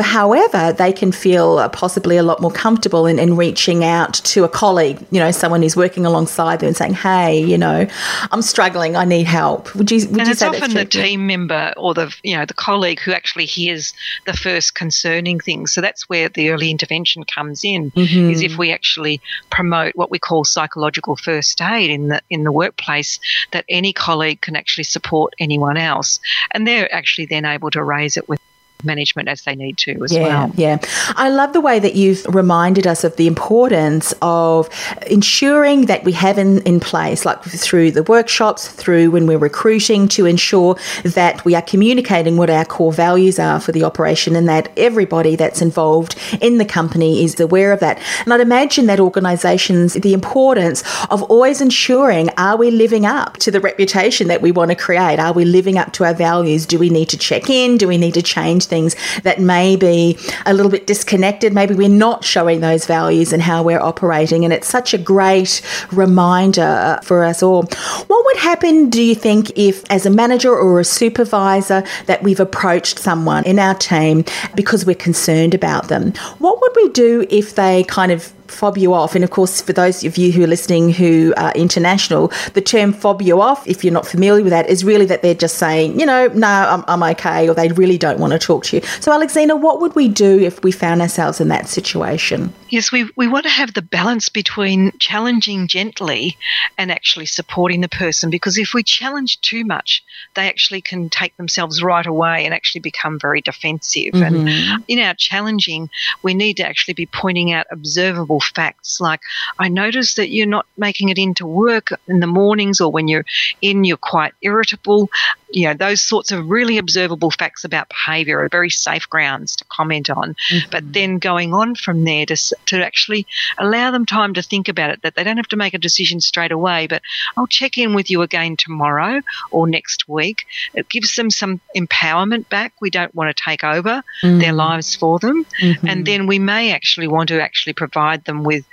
However, 0.00 0.72
they 0.72 0.92
can 0.92 1.12
feel 1.12 1.68
possibly 1.70 2.16
a 2.16 2.22
lot 2.22 2.40
more 2.40 2.50
comfortable 2.50 3.06
in, 3.06 3.18
in 3.18 3.36
reaching 3.36 3.84
out 3.84 4.14
to 4.14 4.44
a 4.44 4.48
colleague, 4.48 4.98
you 5.10 5.20
know, 5.20 5.30
someone 5.30 5.62
who's 5.62 5.76
working 5.76 6.04
alongside 6.04 6.60
them 6.60 6.68
and 6.68 6.76
saying, 6.76 6.94
hey, 6.94 7.40
you 7.40 7.56
know, 7.56 7.86
I'm 8.32 8.42
struggling, 8.42 8.96
I 8.96 9.04
need 9.04 9.26
help. 9.26 9.74
Would 9.74 9.90
you, 9.90 10.08
would 10.08 10.18
and 10.18 10.26
you 10.26 10.32
it's 10.32 10.42
often 10.42 10.74
the 10.74 10.84
team 10.84 11.26
member 11.26 11.72
or 11.76 11.94
the, 11.94 12.14
you 12.22 12.36
know, 12.36 12.44
the 12.44 12.54
colleague 12.54 13.00
who 13.00 13.12
actually 13.12 13.46
hears 13.46 13.94
the 14.26 14.32
first 14.32 14.74
concerning 14.74 15.38
things. 15.38 15.72
So 15.72 15.80
that's 15.80 16.08
where 16.08 16.28
the 16.28 16.50
early 16.50 16.70
intervention 16.70 17.24
comes 17.24 17.64
in, 17.64 17.90
mm-hmm. 17.92 18.30
is 18.30 18.42
if 18.42 18.58
we 18.58 18.63
we 18.64 18.72
actually 18.72 19.20
promote 19.50 19.94
what 19.94 20.10
we 20.10 20.18
call 20.18 20.42
psychological 20.42 21.16
first 21.16 21.60
aid 21.60 21.90
in 21.90 22.08
the 22.08 22.22
in 22.30 22.44
the 22.44 22.50
workplace 22.50 23.20
that 23.52 23.66
any 23.68 23.92
colleague 23.92 24.40
can 24.40 24.56
actually 24.56 24.84
support 24.84 25.34
anyone 25.38 25.76
else. 25.76 26.18
And 26.52 26.66
they're 26.66 26.92
actually 26.94 27.26
then 27.26 27.44
able 27.44 27.70
to 27.72 27.84
raise 27.84 28.16
it 28.16 28.26
with 28.26 28.40
management 28.84 29.28
as 29.28 29.42
they 29.42 29.54
need 29.54 29.78
to 29.78 30.02
as 30.04 30.12
yeah, 30.12 30.22
well. 30.22 30.52
Yeah. 30.56 30.78
I 31.16 31.28
love 31.28 31.52
the 31.52 31.60
way 31.60 31.78
that 31.78 31.94
you've 31.94 32.24
reminded 32.26 32.86
us 32.86 33.04
of 33.04 33.16
the 33.16 33.26
importance 33.26 34.14
of 34.22 34.68
ensuring 35.06 35.86
that 35.86 36.04
we 36.04 36.12
have 36.12 36.38
in, 36.38 36.60
in 36.62 36.80
place, 36.80 37.24
like 37.24 37.42
through 37.42 37.90
the 37.92 38.02
workshops, 38.02 38.68
through 38.68 39.10
when 39.10 39.26
we're 39.26 39.38
recruiting, 39.38 40.08
to 40.08 40.26
ensure 40.26 40.76
that 41.04 41.44
we 41.44 41.54
are 41.54 41.62
communicating 41.62 42.36
what 42.36 42.50
our 42.50 42.64
core 42.64 42.92
values 42.92 43.38
are 43.38 43.60
for 43.60 43.72
the 43.72 43.84
operation 43.84 44.36
and 44.36 44.48
that 44.48 44.70
everybody 44.76 45.36
that's 45.36 45.62
involved 45.62 46.16
in 46.40 46.58
the 46.58 46.64
company 46.64 47.24
is 47.24 47.38
aware 47.40 47.72
of 47.72 47.80
that. 47.80 48.00
And 48.24 48.32
I'd 48.32 48.40
imagine 48.40 48.86
that 48.86 49.00
organisations, 49.00 49.94
the 49.94 50.12
importance 50.12 50.82
of 51.10 51.22
always 51.24 51.60
ensuring 51.60 52.30
are 52.36 52.56
we 52.56 52.70
living 52.70 53.06
up 53.06 53.36
to 53.38 53.50
the 53.50 53.60
reputation 53.60 54.28
that 54.28 54.42
we 54.42 54.52
want 54.52 54.70
to 54.70 54.76
create? 54.76 55.18
Are 55.18 55.32
we 55.32 55.44
living 55.44 55.78
up 55.78 55.92
to 55.94 56.04
our 56.04 56.14
values? 56.14 56.66
Do 56.66 56.78
we 56.78 56.90
need 56.90 57.08
to 57.10 57.16
check 57.16 57.50
in? 57.50 57.76
Do 57.76 57.88
we 57.88 57.98
need 57.98 58.14
to 58.14 58.22
change 58.22 58.66
things 58.74 58.96
that 59.22 59.38
may 59.40 59.76
be 59.76 60.18
a 60.46 60.52
little 60.52 60.70
bit 60.76 60.86
disconnected? 60.86 61.52
Maybe 61.52 61.74
we're 61.74 61.98
not 62.06 62.24
showing 62.24 62.60
those 62.60 62.86
values 62.86 63.32
and 63.32 63.42
how 63.42 63.62
we're 63.62 63.84
operating. 63.92 64.44
And 64.44 64.52
it's 64.52 64.68
such 64.68 64.92
a 64.94 64.98
great 64.98 65.62
reminder 65.92 66.98
for 67.02 67.24
us 67.30 67.42
all. 67.42 67.62
What 68.10 68.24
would 68.26 68.36
happen, 68.50 68.90
do 68.90 69.02
you 69.02 69.14
think, 69.14 69.42
if 69.56 69.84
as 69.90 70.06
a 70.06 70.10
manager 70.10 70.52
or 70.54 70.80
a 70.80 70.84
supervisor 70.84 71.84
that 72.06 72.22
we've 72.22 72.40
approached 72.40 72.98
someone 72.98 73.44
in 73.44 73.58
our 73.58 73.74
team 73.74 74.24
because 74.54 74.84
we're 74.84 75.04
concerned 75.10 75.54
about 75.54 75.88
them? 75.88 76.12
What 76.38 76.60
would 76.60 76.72
we 76.76 76.88
do 76.90 77.26
if 77.30 77.54
they 77.54 77.84
kind 77.84 78.10
of 78.10 78.32
fob 78.48 78.78
you 78.78 78.94
off. 78.94 79.14
And 79.14 79.24
of 79.24 79.30
course, 79.30 79.60
for 79.60 79.72
those 79.72 80.04
of 80.04 80.16
you 80.16 80.32
who 80.32 80.44
are 80.44 80.48
listening 80.48 80.92
who 80.92 81.34
are 81.36 81.52
international, 81.52 82.32
the 82.54 82.60
term 82.60 82.92
fob 82.92 83.22
you 83.22 83.40
off, 83.40 83.66
if 83.66 83.84
you're 83.84 83.92
not 83.92 84.06
familiar 84.06 84.42
with 84.42 84.50
that, 84.50 84.68
is 84.68 84.84
really 84.84 85.06
that 85.06 85.22
they're 85.22 85.34
just 85.34 85.56
saying, 85.56 85.98
you 85.98 86.06
know, 86.06 86.28
no, 86.28 86.46
I'm, 86.46 86.84
I'm 86.88 87.02
okay, 87.14 87.48
or 87.48 87.54
they 87.54 87.68
really 87.68 87.98
don't 87.98 88.18
want 88.18 88.32
to 88.32 88.38
talk 88.38 88.64
to 88.64 88.76
you. 88.76 88.82
So, 89.00 89.16
Alexina, 89.16 89.56
what 89.56 89.80
would 89.80 89.94
we 89.94 90.08
do 90.08 90.40
if 90.40 90.62
we 90.62 90.72
found 90.72 91.00
ourselves 91.00 91.40
in 91.40 91.48
that 91.48 91.68
situation? 91.68 92.52
Yes, 92.68 92.90
we, 92.90 93.10
we 93.16 93.28
want 93.28 93.44
to 93.44 93.50
have 93.50 93.74
the 93.74 93.82
balance 93.82 94.28
between 94.28 94.92
challenging 94.98 95.68
gently 95.68 96.36
and 96.76 96.90
actually 96.90 97.26
supporting 97.26 97.80
the 97.80 97.88
person 97.88 98.30
because 98.30 98.58
if 98.58 98.74
we 98.74 98.82
challenge 98.82 99.40
too 99.40 99.64
much, 99.64 100.02
they 100.34 100.48
actually 100.48 100.80
can 100.80 101.08
take 101.08 101.36
themselves 101.36 101.82
right 101.82 102.06
away 102.06 102.44
and 102.44 102.52
actually 102.52 102.80
become 102.80 103.18
very 103.18 103.40
defensive. 103.40 104.12
Mm-hmm. 104.14 104.48
And 104.48 104.84
in 104.88 104.98
our 104.98 105.14
challenging, 105.14 105.88
we 106.22 106.34
need 106.34 106.56
to 106.56 106.66
actually 106.66 106.94
be 106.94 107.06
pointing 107.06 107.52
out 107.52 107.66
observable 107.70 108.33
facts. 108.40 109.00
Like, 109.00 109.20
I 109.58 109.68
notice 109.68 110.14
that 110.14 110.30
you're 110.30 110.46
not 110.46 110.66
making 110.76 111.08
it 111.08 111.18
into 111.18 111.46
work 111.46 111.88
in 112.08 112.20
the 112.20 112.26
mornings 112.26 112.80
or 112.80 112.90
when 112.90 113.08
you're 113.08 113.24
in, 113.60 113.84
you're 113.84 113.96
quite 113.96 114.34
irritable 114.42 115.10
you 115.54 115.68
know, 115.68 115.74
those 115.74 116.00
sorts 116.00 116.32
of 116.32 116.50
really 116.50 116.78
observable 116.78 117.30
facts 117.30 117.62
about 117.62 117.88
behaviour 117.88 118.40
are 118.40 118.48
very 118.48 118.70
safe 118.70 119.08
grounds 119.08 119.54
to 119.54 119.64
comment 119.66 120.10
on. 120.10 120.34
Mm-hmm. 120.50 120.70
But 120.70 120.92
then 120.92 121.18
going 121.18 121.54
on 121.54 121.76
from 121.76 122.02
there 122.02 122.26
to, 122.26 122.36
to 122.66 122.84
actually 122.84 123.24
allow 123.58 123.92
them 123.92 124.04
time 124.04 124.34
to 124.34 124.42
think 124.42 124.68
about 124.68 124.90
it, 124.90 125.02
that 125.02 125.14
they 125.14 125.22
don't 125.22 125.36
have 125.36 125.46
to 125.48 125.56
make 125.56 125.72
a 125.72 125.78
decision 125.78 126.20
straight 126.20 126.50
away, 126.50 126.88
but 126.88 127.02
I'll 127.36 127.46
check 127.46 127.78
in 127.78 127.94
with 127.94 128.10
you 128.10 128.22
again 128.22 128.56
tomorrow 128.56 129.20
or 129.52 129.68
next 129.68 130.08
week. 130.08 130.44
It 130.74 130.88
gives 130.88 131.14
them 131.14 131.30
some 131.30 131.60
empowerment 131.76 132.48
back. 132.48 132.72
We 132.80 132.90
don't 132.90 133.14
want 133.14 133.34
to 133.34 133.42
take 133.42 133.62
over 133.62 134.02
mm-hmm. 134.22 134.38
their 134.40 134.52
lives 134.52 134.96
for 134.96 135.20
them. 135.20 135.46
Mm-hmm. 135.62 135.86
And 135.86 136.04
then 136.04 136.26
we 136.26 136.40
may 136.40 136.72
actually 136.72 137.06
want 137.06 137.28
to 137.28 137.40
actually 137.40 137.74
provide 137.74 138.24
them 138.24 138.42
with 138.42 138.64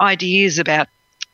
ideas 0.00 0.58
about 0.58 0.88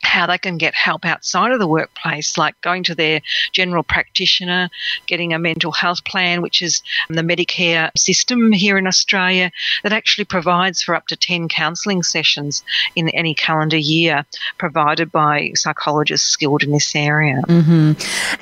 how 0.07 0.27
they 0.27 0.39
can 0.39 0.57
get 0.57 0.75
help 0.75 1.05
outside 1.05 1.53
of 1.53 1.59
the 1.59 1.67
workplace, 1.67 2.39
like 2.39 2.59
going 2.63 2.83
to 2.85 2.95
their 2.95 3.21
general 3.53 3.83
practitioner, 3.83 4.71
getting 5.07 5.33
a 5.33 5.39
mental 5.39 5.73
health 5.73 6.05
plan, 6.05 6.41
which 6.41 6.63
is 6.63 6.83
the 7.09 7.23
Medicare 7.23 7.91
system 7.97 8.53
here 8.53 8.79
in 8.79 8.87
Australia 8.87 9.51
that 9.83 9.93
actually 9.93 10.25
provides 10.25 10.83
for 10.83 10.95
up 10.95 11.07
to 11.09 11.17
10 11.17 11.49
counselling 11.49 12.03
sessions 12.03 12.65
in 12.95 13.09
any 13.11 13.35
calendar 13.35 13.77
year, 13.77 14.25
provided 14.59 15.11
by 15.13 15.51
psychologists 15.55 16.29
skilled 16.29 16.63
in 16.63 16.71
this 16.71 16.95
area. 16.95 17.43
Mm-hmm. 17.49 17.93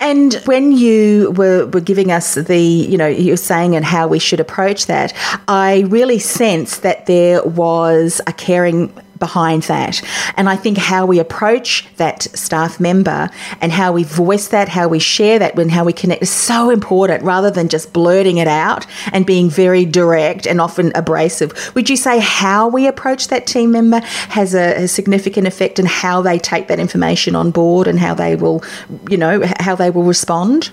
And 0.01 0.35
when 0.45 0.73
you 0.73 1.33
were, 1.33 1.67
were 1.67 1.81
giving 1.81 2.13
us 2.13 2.35
the, 2.35 2.59
you 2.59 2.99
know, 2.99 3.07
you 3.07 3.33
were 3.33 3.37
saying 3.37 3.75
and 3.75 3.85
how 3.85 4.07
we 4.07 4.19
should 4.19 4.41
approach 4.41 4.87
that, 4.87 5.13
I 5.49 5.85
really 5.89 6.19
sense 6.19 6.79
that 6.79 7.07
there 7.07 7.43
was 7.45 8.21
a 8.27 8.33
caring 8.33 8.93
behind 9.19 9.65
that. 9.65 10.03
And 10.37 10.49
I 10.49 10.57
think 10.57 10.79
how 10.79 11.07
we 11.07 11.19
approach 11.19 11.87
that 11.97 12.23
staff 12.23 12.81
member 12.81 13.31
and 13.61 13.73
how 13.73 13.93
we 13.93 14.05
voice 14.05 14.49
that, 14.49 14.69
how 14.69 14.89
we 14.89 14.99
share 14.99 15.39
that, 15.39 15.59
and 15.59 15.71
how 15.71 15.85
we 15.85 15.93
connect 15.93 16.23
is 16.23 16.31
so 16.31 16.71
important 16.71 17.23
rather 17.23 17.51
than 17.51 17.69
just 17.69 17.93
blurting 17.93 18.39
it 18.39 18.49
out 18.49 18.87
and 19.13 19.27
being 19.27 19.49
very 19.49 19.85
direct 19.85 20.47
and 20.47 20.61
often 20.61 20.93
abrasive. 20.95 21.75
Would 21.75 21.89
you 21.89 21.97
say 21.97 22.19
how 22.21 22.69
we 22.69 22.87
approach 22.87 23.29
that 23.29 23.47
team 23.47 23.73
member 23.73 24.01
has 24.31 24.55
a, 24.55 24.85
a 24.85 24.89
significant 24.89 25.47
effect 25.47 25.79
in 25.79 25.87
how 25.87 26.23
they 26.23 26.39
take 26.39 26.69
that 26.69 26.79
information 26.79 27.35
on 27.35 27.51
board 27.51 27.87
and 27.87 27.99
how 27.99 28.15
they 28.15 28.37
will, 28.37 28.63
you 29.09 29.17
know, 29.17 29.43
how 29.61 29.75
they 29.75 29.91
will 29.91 30.05
respond? 30.05 30.71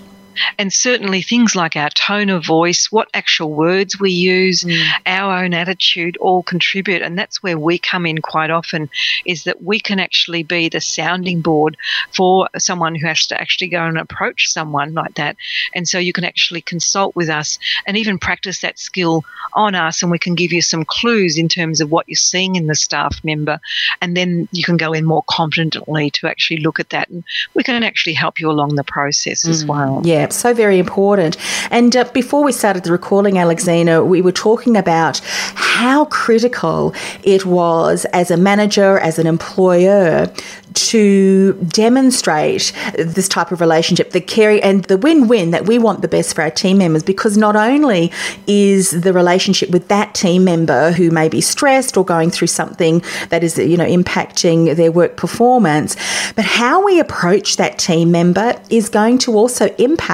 And 0.57 0.71
certainly 0.71 1.21
things 1.21 1.55
like 1.55 1.75
our 1.75 1.89
tone 1.89 2.29
of 2.29 2.45
voice, 2.45 2.91
what 2.91 3.09
actual 3.13 3.53
words 3.53 3.99
we 3.99 4.11
use, 4.11 4.63
mm. 4.63 4.85
our 5.05 5.43
own 5.43 5.53
attitude 5.53 6.17
all 6.17 6.43
contribute. 6.43 7.01
And 7.01 7.17
that's 7.17 7.43
where 7.43 7.57
we 7.57 7.77
come 7.77 8.05
in 8.05 8.19
quite 8.19 8.49
often 8.49 8.89
is 9.25 9.43
that 9.43 9.63
we 9.63 9.79
can 9.79 9.99
actually 9.99 10.43
be 10.43 10.69
the 10.69 10.81
sounding 10.81 11.41
board 11.41 11.77
for 12.13 12.49
someone 12.57 12.95
who 12.95 13.07
has 13.07 13.25
to 13.27 13.39
actually 13.39 13.67
go 13.67 13.83
and 13.85 13.97
approach 13.97 14.51
someone 14.51 14.93
like 14.93 15.15
that. 15.15 15.35
And 15.73 15.87
so 15.87 15.97
you 15.97 16.13
can 16.13 16.23
actually 16.23 16.61
consult 16.61 17.15
with 17.15 17.29
us 17.29 17.57
and 17.85 17.97
even 17.97 18.17
practice 18.17 18.61
that 18.61 18.79
skill 18.79 19.23
on 19.53 19.75
us. 19.75 20.01
And 20.01 20.11
we 20.11 20.19
can 20.19 20.35
give 20.35 20.51
you 20.51 20.61
some 20.61 20.85
clues 20.85 21.37
in 21.37 21.47
terms 21.47 21.81
of 21.81 21.91
what 21.91 22.07
you're 22.07 22.15
seeing 22.15 22.55
in 22.55 22.67
the 22.67 22.75
staff 22.75 23.23
member. 23.23 23.59
And 24.01 24.15
then 24.15 24.47
you 24.51 24.63
can 24.63 24.77
go 24.77 24.93
in 24.93 25.05
more 25.05 25.23
confidently 25.29 26.09
to 26.11 26.27
actually 26.27 26.61
look 26.61 26.79
at 26.79 26.89
that. 26.89 27.09
And 27.09 27.23
we 27.53 27.63
can 27.63 27.83
actually 27.83 28.13
help 28.13 28.39
you 28.39 28.49
along 28.49 28.75
the 28.75 28.83
process 28.83 29.45
mm. 29.45 29.49
as 29.49 29.65
well. 29.65 30.01
Yeah, 30.03 30.20
so 30.29 30.53
very 30.53 30.79
important. 30.79 31.37
And 31.71 31.95
uh, 31.95 32.05
before 32.13 32.43
we 32.43 32.51
started 32.51 32.83
the 32.83 32.91
recording, 32.91 33.37
Alexina, 33.37 34.03
we 34.03 34.21
were 34.21 34.31
talking 34.31 34.77
about 34.77 35.19
how 35.55 36.05
critical 36.05 36.93
it 37.23 37.45
was 37.45 38.05
as 38.13 38.31
a 38.31 38.37
manager, 38.37 38.99
as 38.99 39.17
an 39.19 39.27
employer, 39.27 40.31
to 40.73 41.53
demonstrate 41.67 42.73
this 42.97 43.27
type 43.27 43.51
of 43.51 43.61
relationship, 43.61 44.11
the 44.11 44.21
caring 44.21 44.61
and 44.63 44.85
the 44.85 44.97
win-win 44.97 45.51
that 45.51 45.65
we 45.65 45.77
want 45.77 46.01
the 46.01 46.07
best 46.07 46.35
for 46.35 46.41
our 46.41 46.51
team 46.51 46.77
members 46.77 47.03
because 47.03 47.37
not 47.37 47.55
only 47.55 48.11
is 48.47 48.91
the 48.91 49.11
relationship 49.11 49.69
with 49.69 49.87
that 49.89 50.13
team 50.13 50.43
member 50.43 50.91
who 50.91 51.11
may 51.11 51.27
be 51.27 51.41
stressed 51.41 51.97
or 51.97 52.05
going 52.05 52.29
through 52.29 52.47
something 52.47 53.03
that 53.29 53.43
is, 53.43 53.57
you 53.57 53.77
know, 53.77 53.85
impacting 53.85 54.75
their 54.75 54.91
work 54.91 55.17
performance, 55.17 55.95
but 56.35 56.45
how 56.45 56.85
we 56.85 56.99
approach 56.99 57.57
that 57.57 57.77
team 57.77 58.11
member 58.11 58.59
is 58.69 58.89
going 58.89 59.17
to 59.17 59.33
also 59.33 59.67
impact 59.75 60.10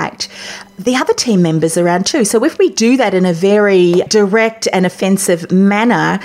the 0.77 0.95
other 0.95 1.13
team 1.13 1.41
members 1.41 1.77
around 1.77 2.05
too. 2.05 2.23
So 2.23 2.43
if 2.43 2.57
we 2.57 2.69
do 2.69 2.97
that 2.97 3.13
in 3.13 3.25
a 3.25 3.33
very 3.33 3.93
direct 4.09 4.67
and 4.71 4.85
offensive 4.85 5.51
manner, 5.51 6.19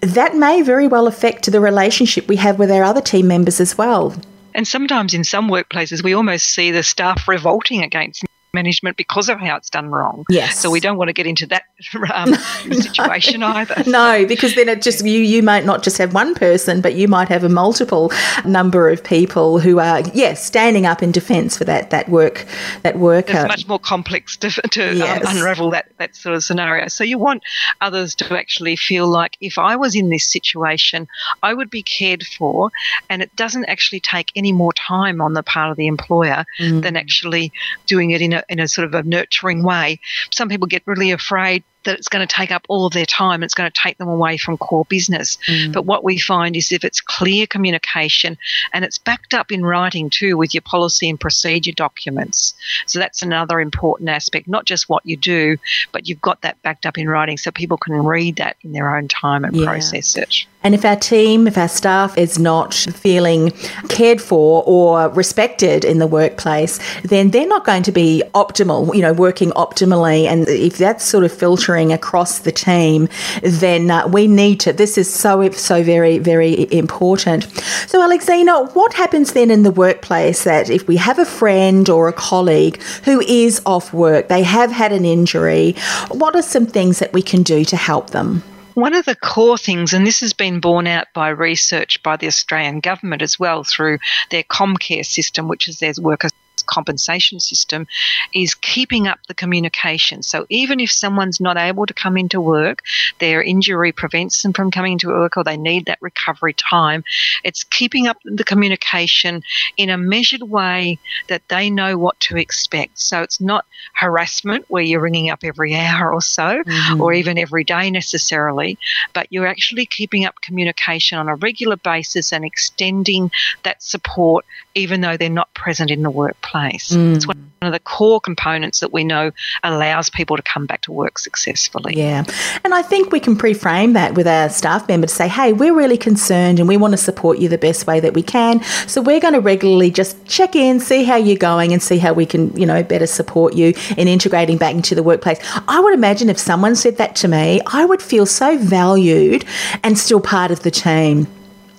that 0.00 0.36
may 0.36 0.62
very 0.62 0.88
well 0.88 1.06
affect 1.06 1.50
the 1.50 1.60
relationship 1.60 2.28
we 2.28 2.36
have 2.36 2.58
with 2.58 2.70
our 2.70 2.82
other 2.82 3.00
team 3.00 3.28
members 3.28 3.60
as 3.60 3.78
well. 3.78 4.14
And 4.54 4.68
sometimes 4.68 5.14
in 5.14 5.24
some 5.24 5.48
workplaces, 5.48 6.04
we 6.04 6.14
almost 6.14 6.46
see 6.46 6.70
the 6.70 6.82
staff 6.82 7.26
revolting 7.26 7.82
against 7.82 8.24
management 8.54 8.96
because 8.96 9.28
of 9.28 9.38
how 9.40 9.56
it's 9.56 9.68
done 9.68 9.90
wrong. 9.90 10.24
Yes. 10.30 10.58
So 10.58 10.70
we 10.70 10.80
don't 10.80 10.96
want 10.96 11.08
to 11.08 11.12
get 11.12 11.26
into 11.26 11.46
that 11.48 11.64
um, 12.14 12.34
situation 12.72 13.40
no. 13.40 13.48
either. 13.48 13.82
No, 13.86 14.24
because 14.26 14.54
then 14.54 14.68
it 14.68 14.80
just 14.80 15.04
you 15.04 15.20
you 15.20 15.42
might 15.42 15.64
not 15.64 15.82
just 15.82 15.98
have 15.98 16.14
one 16.14 16.34
person, 16.34 16.80
but 16.80 16.94
you 16.94 17.08
might 17.08 17.28
have 17.28 17.44
a 17.44 17.48
multiple 17.48 18.12
number 18.44 18.88
of 18.88 19.02
people 19.02 19.58
who 19.58 19.78
are 19.78 20.00
yes 20.14 20.44
standing 20.44 20.86
up 20.86 21.02
in 21.02 21.12
defence 21.12 21.58
for 21.58 21.64
that 21.64 21.90
that 21.90 22.08
work 22.08 22.46
that 22.82 22.98
worker. 22.98 23.38
It's 23.38 23.48
much 23.48 23.68
more 23.68 23.78
complex 23.78 24.36
to, 24.38 24.50
to 24.70 24.90
um, 24.90 24.96
yes. 24.96 25.26
um, 25.26 25.36
unravel 25.36 25.70
that 25.70 25.86
that 25.98 26.14
sort 26.14 26.34
of 26.34 26.44
scenario. 26.44 26.88
So 26.88 27.04
you 27.04 27.18
want 27.18 27.42
others 27.80 28.14
to 28.16 28.38
actually 28.38 28.76
feel 28.76 29.06
like 29.08 29.36
if 29.40 29.58
I 29.58 29.76
was 29.76 29.94
in 29.94 30.08
this 30.08 30.26
situation, 30.26 31.08
I 31.42 31.54
would 31.54 31.70
be 31.70 31.82
cared 31.82 32.24
for, 32.24 32.70
and 33.10 33.20
it 33.22 33.34
doesn't 33.36 33.64
actually 33.66 34.00
take 34.00 34.30
any 34.36 34.52
more 34.52 34.72
time 34.72 35.20
on 35.20 35.34
the 35.34 35.42
part 35.42 35.70
of 35.70 35.76
the 35.76 35.86
employer 35.86 36.44
mm. 36.60 36.82
than 36.82 36.96
actually 36.96 37.52
doing 37.86 38.10
it 38.10 38.22
in 38.22 38.32
a 38.32 38.43
in 38.48 38.60
a 38.60 38.68
sort 38.68 38.86
of 38.86 38.94
a 38.94 39.02
nurturing 39.02 39.62
way. 39.62 40.00
Some 40.32 40.48
people 40.48 40.66
get 40.66 40.82
really 40.86 41.10
afraid 41.10 41.64
that 41.84 41.98
it's 41.98 42.08
going 42.08 42.26
to 42.26 42.32
take 42.32 42.50
up 42.50 42.64
all 42.68 42.86
of 42.86 42.92
their 42.92 43.06
time. 43.06 43.42
It's 43.42 43.54
going 43.54 43.70
to 43.70 43.80
take 43.80 43.98
them 43.98 44.08
away 44.08 44.36
from 44.36 44.58
core 44.58 44.84
business. 44.86 45.38
Mm. 45.48 45.72
But 45.72 45.86
what 45.86 46.04
we 46.04 46.18
find 46.18 46.56
is 46.56 46.72
if 46.72 46.84
it's 46.84 47.00
clear 47.00 47.46
communication 47.46 48.36
and 48.72 48.84
it's 48.84 48.98
backed 48.98 49.34
up 49.34 49.52
in 49.52 49.64
writing 49.64 50.10
too 50.10 50.36
with 50.36 50.54
your 50.54 50.62
policy 50.62 51.08
and 51.08 51.18
procedure 51.18 51.72
documents. 51.72 52.54
So 52.86 52.98
that's 52.98 53.22
another 53.22 53.60
important 53.60 54.08
aspect, 54.08 54.48
not 54.48 54.64
just 54.64 54.88
what 54.88 55.04
you 55.06 55.16
do, 55.16 55.56
but 55.92 56.08
you've 56.08 56.20
got 56.20 56.42
that 56.42 56.60
backed 56.62 56.86
up 56.86 56.98
in 56.98 57.08
writing 57.08 57.36
so 57.36 57.50
people 57.50 57.76
can 57.76 58.04
read 58.04 58.36
that 58.36 58.56
in 58.62 58.72
their 58.72 58.96
own 58.96 59.08
time 59.08 59.44
and 59.44 59.56
yeah. 59.56 59.66
process 59.66 60.16
it. 60.16 60.46
And 60.64 60.74
if 60.74 60.82
our 60.86 60.96
team, 60.96 61.46
if 61.46 61.58
our 61.58 61.68
staff 61.68 62.16
is 62.16 62.38
not 62.38 62.72
feeling 62.72 63.50
cared 63.90 64.22
for 64.22 64.64
or 64.66 65.10
respected 65.10 65.84
in 65.84 65.98
the 65.98 66.06
workplace, 66.06 66.80
then 67.02 67.32
they're 67.32 67.46
not 67.46 67.66
going 67.66 67.82
to 67.82 67.92
be 67.92 68.22
optimal, 68.34 68.94
you 68.94 69.02
know, 69.02 69.12
working 69.12 69.50
optimally. 69.50 70.24
And 70.24 70.48
if 70.48 70.78
that's 70.78 71.04
sort 71.04 71.22
of 71.22 71.32
filtering 71.32 71.73
across 71.92 72.40
the 72.40 72.52
team, 72.52 73.08
then 73.42 73.90
uh, 73.90 74.06
we 74.06 74.26
need 74.26 74.60
to. 74.60 74.72
This 74.72 74.96
is 74.98 75.12
so, 75.12 75.50
so 75.50 75.82
very, 75.82 76.18
very 76.18 76.72
important. 76.72 77.44
So, 77.86 78.04
Alexina, 78.04 78.66
what 78.74 78.94
happens 78.94 79.32
then 79.32 79.50
in 79.50 79.62
the 79.62 79.70
workplace 79.70 80.44
that 80.44 80.70
if 80.70 80.86
we 80.86 80.96
have 80.96 81.18
a 81.18 81.24
friend 81.24 81.88
or 81.88 82.08
a 82.08 82.12
colleague 82.12 82.80
who 83.04 83.20
is 83.20 83.60
off 83.66 83.92
work, 83.92 84.28
they 84.28 84.42
have 84.42 84.70
had 84.70 84.92
an 84.92 85.04
injury, 85.04 85.74
what 86.10 86.34
are 86.36 86.42
some 86.42 86.66
things 86.66 86.98
that 86.98 87.12
we 87.12 87.22
can 87.22 87.42
do 87.42 87.64
to 87.64 87.76
help 87.76 88.10
them? 88.10 88.42
One 88.74 88.94
of 88.94 89.04
the 89.04 89.14
core 89.14 89.56
things, 89.56 89.92
and 89.92 90.04
this 90.04 90.20
has 90.20 90.32
been 90.32 90.58
borne 90.58 90.88
out 90.88 91.06
by 91.14 91.28
research 91.28 92.02
by 92.02 92.16
the 92.16 92.26
Australian 92.26 92.80
government 92.80 93.22
as 93.22 93.38
well 93.38 93.62
through 93.62 93.98
their 94.30 94.42
Comcare 94.42 95.06
system, 95.06 95.46
which 95.46 95.68
is 95.68 95.78
their 95.78 95.92
worker 96.00 96.28
compensation 96.66 97.40
system 97.40 97.86
is 98.34 98.54
keeping 98.54 99.06
up 99.06 99.18
the 99.26 99.34
communication. 99.34 100.22
So 100.22 100.46
even 100.48 100.80
if 100.80 100.90
someone's 100.90 101.40
not 101.40 101.56
able 101.56 101.86
to 101.86 101.94
come 101.94 102.16
into 102.16 102.40
work, 102.40 102.82
their 103.18 103.42
injury 103.42 103.92
prevents 103.92 104.42
them 104.42 104.52
from 104.52 104.70
coming 104.70 104.92
into 104.92 105.08
work 105.08 105.36
or 105.36 105.44
they 105.44 105.56
need 105.56 105.86
that 105.86 105.98
recovery 106.00 106.54
time, 106.54 107.04
it's 107.42 107.64
keeping 107.64 108.06
up 108.06 108.16
the 108.24 108.44
communication 108.44 109.42
in 109.76 109.90
a 109.90 109.98
measured 109.98 110.42
way 110.42 110.98
that 111.28 111.42
they 111.48 111.70
know 111.70 111.98
what 111.98 112.18
to 112.20 112.36
expect. 112.36 112.98
So 112.98 113.22
it's 113.22 113.40
not 113.40 113.64
harassment 113.94 114.64
where 114.68 114.82
you're 114.82 115.00
ringing 115.00 115.30
up 115.30 115.40
every 115.42 115.74
hour 115.74 116.12
or 116.12 116.22
so 116.22 116.62
mm-hmm. 116.62 117.00
or 117.00 117.12
even 117.12 117.38
every 117.38 117.64
day 117.64 117.90
necessarily, 117.90 118.78
but 119.12 119.26
you're 119.30 119.46
actually 119.46 119.86
keeping 119.86 120.24
up 120.24 120.40
communication 120.40 121.18
on 121.18 121.28
a 121.28 121.36
regular 121.36 121.76
basis 121.76 122.32
and 122.32 122.44
extending 122.44 123.30
that 123.62 123.82
support 123.82 124.44
even 124.74 125.00
though 125.00 125.16
they're 125.16 125.30
not 125.30 125.52
present 125.54 125.90
in 125.90 126.02
the 126.02 126.10
workplace 126.10 126.53
place. 126.54 126.90
Mm. 126.90 127.16
It's 127.16 127.26
one 127.26 127.36
of 127.62 127.72
the 127.72 127.80
core 127.80 128.20
components 128.20 128.78
that 128.78 128.92
we 128.92 129.02
know 129.02 129.32
allows 129.64 130.08
people 130.08 130.36
to 130.36 130.42
come 130.42 130.66
back 130.66 130.82
to 130.82 130.92
work 130.92 131.18
successfully. 131.18 131.94
Yeah. 131.96 132.22
And 132.64 132.72
I 132.72 132.82
think 132.82 133.10
we 133.10 133.18
can 133.18 133.34
pre-frame 133.34 133.94
that 133.94 134.14
with 134.14 134.28
our 134.28 134.48
staff 134.48 134.86
member 134.86 135.08
to 135.08 135.12
say, 135.12 135.26
hey, 135.26 135.52
we're 135.52 135.74
really 135.74 135.98
concerned 135.98 136.60
and 136.60 136.68
we 136.68 136.76
want 136.76 136.92
to 136.92 136.96
support 136.96 137.38
you 137.38 137.48
the 137.48 137.58
best 137.58 137.88
way 137.88 137.98
that 137.98 138.14
we 138.14 138.22
can. 138.22 138.62
So 138.86 139.02
we're 139.02 139.18
going 139.18 139.34
to 139.34 139.40
regularly 139.40 139.90
just 139.90 140.24
check 140.26 140.54
in, 140.54 140.78
see 140.78 141.02
how 141.02 141.16
you're 141.16 141.36
going 141.36 141.72
and 141.72 141.82
see 141.82 141.98
how 141.98 142.12
we 142.12 142.24
can, 142.24 142.56
you 142.56 142.66
know, 142.66 142.84
better 142.84 143.08
support 143.08 143.54
you 143.54 143.74
in 143.96 144.06
integrating 144.06 144.56
back 144.56 144.76
into 144.76 144.94
the 144.94 145.02
workplace. 145.02 145.40
I 145.66 145.80
would 145.80 145.94
imagine 145.94 146.30
if 146.30 146.38
someone 146.38 146.76
said 146.76 146.98
that 146.98 147.16
to 147.16 147.28
me, 147.28 147.62
I 147.66 147.84
would 147.84 148.00
feel 148.00 148.26
so 148.26 148.58
valued 148.58 149.44
and 149.82 149.98
still 149.98 150.20
part 150.20 150.52
of 150.52 150.62
the 150.62 150.70
team. 150.70 151.26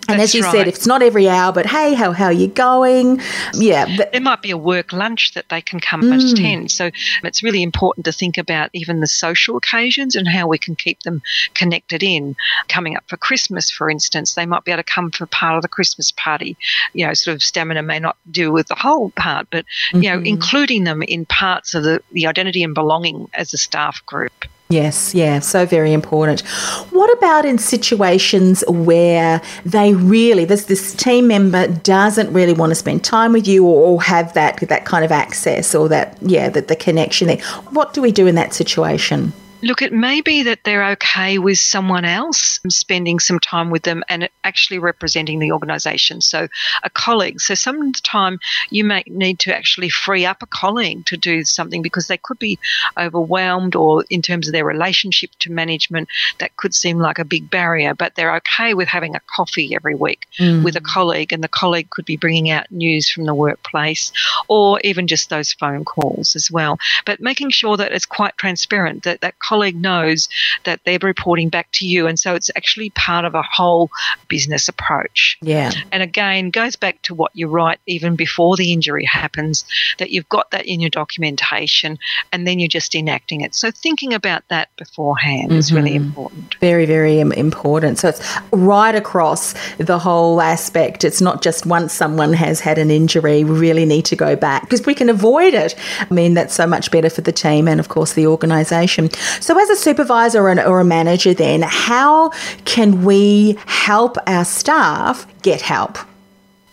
And 0.08 0.20
That's 0.20 0.32
as 0.32 0.36
you 0.36 0.44
right. 0.44 0.52
said, 0.52 0.68
if 0.68 0.76
it's 0.76 0.88
not 0.88 1.02
every 1.02 1.28
hour, 1.28 1.52
but 1.52 1.66
hey, 1.66 1.94
how 1.94 2.12
how 2.12 2.26
are 2.26 2.34
you 2.34 2.48
going? 2.48 3.22
Yeah, 3.54 3.86
th- 3.86 4.12
there 4.12 4.22
might 4.22 4.42
be 4.42 4.52
a 4.52 4.58
work 4.58 4.94
lunch 4.94 5.34
that 5.34 5.50
they 5.50 5.62
can 5.62 5.80
come 5.80 6.02
mm. 6.02 6.34
attend. 6.34 6.72
So 6.72 6.92
it's 7.24 7.42
really 7.42 7.64
important 7.64 8.06
to 8.06 8.12
think 8.12 8.38
about 8.38 8.70
even 8.74 9.00
the 9.00 9.08
social 9.08 9.58
occasions 9.58 10.16
and 10.16 10.28
how 10.28 10.48
we 10.48 10.58
can 10.58 10.76
keep 10.76 11.02
them 11.02 11.22
connected 11.56 12.04
in. 12.04 12.36
Coming 12.68 12.96
up 12.96 13.04
for 13.08 13.18
Christmas, 13.18 13.72
for 13.72 13.90
instance, 13.90 14.36
they 14.36 14.46
might 14.46 14.64
be 14.64 14.72
able 14.72 14.84
to 14.84 14.92
come 14.92 15.12
for 15.12 15.26
part 15.26 15.56
of 15.56 15.62
the 15.62 15.68
Christmas 15.68 16.12
party. 16.12 16.58
You 16.94 17.08
know, 17.08 17.14
sort 17.14 17.36
of 17.36 17.44
stamina 17.44 17.82
may 17.82 18.00
not 18.00 18.18
do 18.30 18.52
with 18.52 18.68
the 18.68 18.76
whole 18.76 19.12
part, 19.12 19.48
but 19.50 19.66
you 19.92 20.02
mm-hmm. 20.02 20.24
know, 20.24 20.30
including 20.30 20.84
them 20.84 21.02
in 21.04 21.26
parts 21.26 21.74
of 21.74 21.84
the, 21.84 22.02
the 22.12 22.28
identity 22.28 22.64
and 22.64 22.74
belonging 22.74 23.28
as 23.34 23.54
a 23.54 23.58
staff 23.58 24.06
group. 24.06 24.46
Yes, 24.68 25.14
yeah, 25.14 25.40
so 25.42 25.68
very 25.68 25.94
important. 25.94 26.42
What 26.90 27.16
about 27.18 27.46
in 27.46 27.60
situations 27.60 28.64
where 28.68 29.40
they 29.64 29.94
really 29.94 30.44
this 30.44 30.66
this 30.66 30.96
team 30.96 31.28
member 31.28 31.68
doesn't 31.68 32.34
really 32.34 32.54
want 32.54 32.72
to 32.72 32.76
spend 32.76 33.04
time 33.04 33.32
with 33.32 33.48
you 33.48 33.64
or, 33.64 33.88
or 33.88 34.02
have 34.02 34.34
that 34.34 34.58
that 34.68 34.86
kind 34.86 35.06
of 35.06 35.12
access 35.12 35.76
or 35.76 35.88
that 35.90 36.18
yeah, 36.22 36.50
that 36.50 36.68
the 36.68 36.76
connection 36.76 37.28
there. 37.28 37.42
What 37.70 37.94
do 37.94 38.02
we 38.02 38.12
do 38.12 38.26
in 38.26 38.34
that 38.36 38.56
situation? 38.56 39.34
Look, 39.62 39.82
it 39.82 39.94
may 39.94 40.22
be 40.22 40.44
that 40.44 40.64
they're 40.64 40.86
okay 40.92 41.38
with 41.38 41.58
someone 41.58 42.06
else 42.06 42.60
spending 42.70 43.20
some 43.20 43.40
time 43.40 43.70
with 43.70 43.84
them 43.84 44.04
and 44.10 44.30
actually 44.44 44.80
representing 44.80 45.40
the 45.40 45.52
organisation. 45.52 46.22
So, 46.22 46.48
a 46.84 46.90
colleague. 46.90 47.40
So, 47.40 47.56
sometime 47.56 48.40
you 48.70 48.84
may 48.84 49.04
need 49.08 49.40
to 49.40 49.56
actually 49.56 49.90
free 49.90 50.26
up 50.26 50.44
a 50.44 50.48
colleague 50.48 51.06
to 51.08 51.18
do 51.18 51.44
something 51.44 51.82
because 51.82 52.08
they 52.08 52.18
could 52.18 52.38
be 52.38 52.60
overwhelmed 52.98 53.76
or 53.76 54.04
in 54.10 54.22
terms 54.22 54.48
of 54.48 54.54
their 54.54 54.66
relationship 54.66 55.32
to 55.40 55.52
management, 55.52 56.10
that 56.40 56.56
could 56.58 56.76
seem 56.76 57.00
like 57.00 57.20
a 57.20 57.26
big 57.26 57.50
barrier. 57.50 57.94
But 57.94 58.16
they're 58.16 58.36
okay 58.38 58.74
with 58.74 58.88
having 58.88 59.16
a 59.16 59.22
coffee 59.36 59.76
every 59.76 59.96
week 59.96 60.26
mm. 60.38 60.64
with 60.64 60.76
a 60.76 60.82
colleague, 60.82 61.32
and 61.32 61.44
the 61.44 61.48
colleague 61.48 61.90
could 61.90 62.06
be 62.06 62.18
bringing 62.18 62.50
out 62.50 62.70
news 62.72 63.10
from 63.10 63.26
the 63.26 63.34
workplace 63.36 64.12
or 64.48 64.80
even 64.82 65.08
just 65.08 65.30
those 65.30 65.54
phone 65.54 65.86
calls 65.86 66.36
as 66.36 66.52
well. 66.52 66.78
But 67.06 67.22
making 67.22 67.52
sure 67.52 67.78
that 67.78 67.92
it's 67.92 68.06
quite 68.06 68.38
transparent 68.38 69.04
that 69.04 69.22
that 69.22 69.40
colleague 69.48 69.76
knows 69.76 70.30
that 70.64 70.82
they're 70.86 71.00
reporting 71.02 71.50
back 71.50 71.68
to 71.74 71.86
you. 71.86 72.08
And 72.08 72.20
so 72.20 72.36
it's 72.36 72.50
actually 72.56 72.90
part 72.92 73.26
of 73.26 73.36
a 73.36 73.44
whole 73.44 73.90
business 74.28 74.68
approach. 74.68 75.38
Yeah. 75.42 75.72
And 75.92 76.02
again, 76.02 76.50
goes 76.50 76.76
back 76.76 77.02
to 77.04 77.14
what 77.14 77.32
you 77.34 77.48
write 77.48 77.80
even 77.86 78.16
before 78.16 78.56
the 78.56 78.74
injury 78.74 79.06
happens, 79.06 79.66
that 80.00 80.12
you've 80.12 80.30
got 80.30 80.52
that 80.52 80.66
in 80.66 80.80
your 80.80 80.90
documentation 80.90 81.98
and 82.32 82.48
then 82.48 82.60
you're 82.60 82.68
just 82.68 82.96
enacting 82.96 83.42
it. 83.42 83.56
So 83.56 83.72
thinking 83.72 84.14
about 84.14 84.44
that 84.50 84.70
beforehand 84.78 85.50
mm-hmm. 85.50 85.60
is 85.60 85.72
really 85.72 85.92
mm-hmm. 85.92 86.08
important. 86.08 86.56
Very, 86.60 86.86
very 86.86 87.20
important. 87.20 88.00
So 88.00 88.10
it's 88.10 88.38
right 88.52 88.96
across 88.96 89.54
the 89.78 90.00
whole 90.00 90.42
aspect. 90.42 91.04
It's 91.04 91.22
not 91.22 91.42
just 91.42 91.66
once 91.66 91.94
someone 91.94 92.34
has 92.34 92.60
had 92.60 92.78
an 92.78 92.92
injury, 92.92 93.44
we 93.44 93.58
really 93.58 93.86
need 93.86 94.06
to 94.06 94.16
go 94.16 94.36
back 94.36 94.64
because 94.64 94.86
we 94.86 94.96
can 94.96 95.10
avoid 95.10 95.54
it. 95.54 95.76
I 96.00 96.14
mean, 96.14 96.34
that's 96.34 96.54
so 96.54 96.68
much 96.68 96.92
better 96.92 97.10
for 97.10 97.22
the 97.22 97.32
team 97.32 97.68
and, 97.68 97.80
of 97.80 97.90
course, 97.90 98.14
the 98.14 98.28
organisation. 98.28 99.10
So, 99.40 99.60
as 99.60 99.70
a 99.70 99.76
supervisor 99.76 100.48
or, 100.48 100.62
or 100.66 100.80
a 100.80 100.86
manager, 100.86 101.34
then, 101.34 101.62
how 101.62 102.30
can 102.66 103.04
we 103.04 103.58
help 103.66 104.18
our 104.28 104.46
staff 104.46 105.28
get 105.42 105.62
help? 105.62 105.98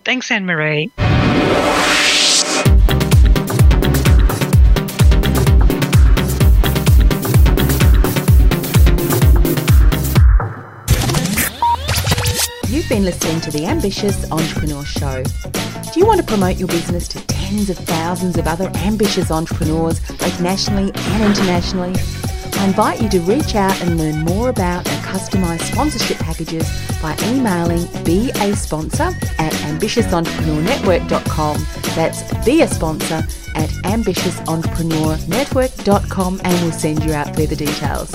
Thanks, 0.05 0.31
Anne 0.31 0.47
Marie. 0.47 0.93
You've 12.87 12.99
been 12.99 13.05
listening 13.05 13.41
to 13.41 13.51
the 13.51 13.67
Ambitious 13.67 14.31
Entrepreneur 14.31 14.85
Show. 14.85 15.25
Do 15.93 15.99
you 15.99 16.07
want 16.07 16.21
to 16.21 16.27
promote 16.27 16.57
your 16.57 16.69
business 16.69 17.09
to 17.09 17.19
tens 17.27 17.69
of 17.69 17.77
thousands 17.79 18.39
of 18.39 18.47
other 18.47 18.71
ambitious 18.77 19.33
entrepreneurs, 19.33 19.99
both 19.99 20.41
nationally 20.41 20.93
and 20.95 21.25
internationally? 21.25 21.93
I 22.53 22.65
invite 22.65 23.03
you 23.03 23.09
to 23.09 23.19
reach 23.23 23.57
out 23.57 23.83
and 23.83 23.99
learn 23.99 24.21
more 24.21 24.51
about 24.51 24.89
our 24.89 25.03
customised 25.03 25.63
sponsorship 25.63 26.19
packages 26.19 26.63
by 27.03 27.17
emailing 27.25 27.89
be 28.05 28.31
a 28.37 28.55
sponsor 28.55 29.13
at 29.41 29.53
ambitiousentrepreneurnetwork.com. 29.67 31.67
That's 31.97 32.23
be 32.45 32.63
a 32.63 32.69
sponsor 32.69 33.25
at 33.57 33.71
ambitiousentrepreneurnetwork.com 33.83 36.41
and 36.45 36.63
we'll 36.63 36.71
send 36.71 37.03
you 37.03 37.15
out 37.15 37.35
further 37.35 37.57
details. 37.57 38.15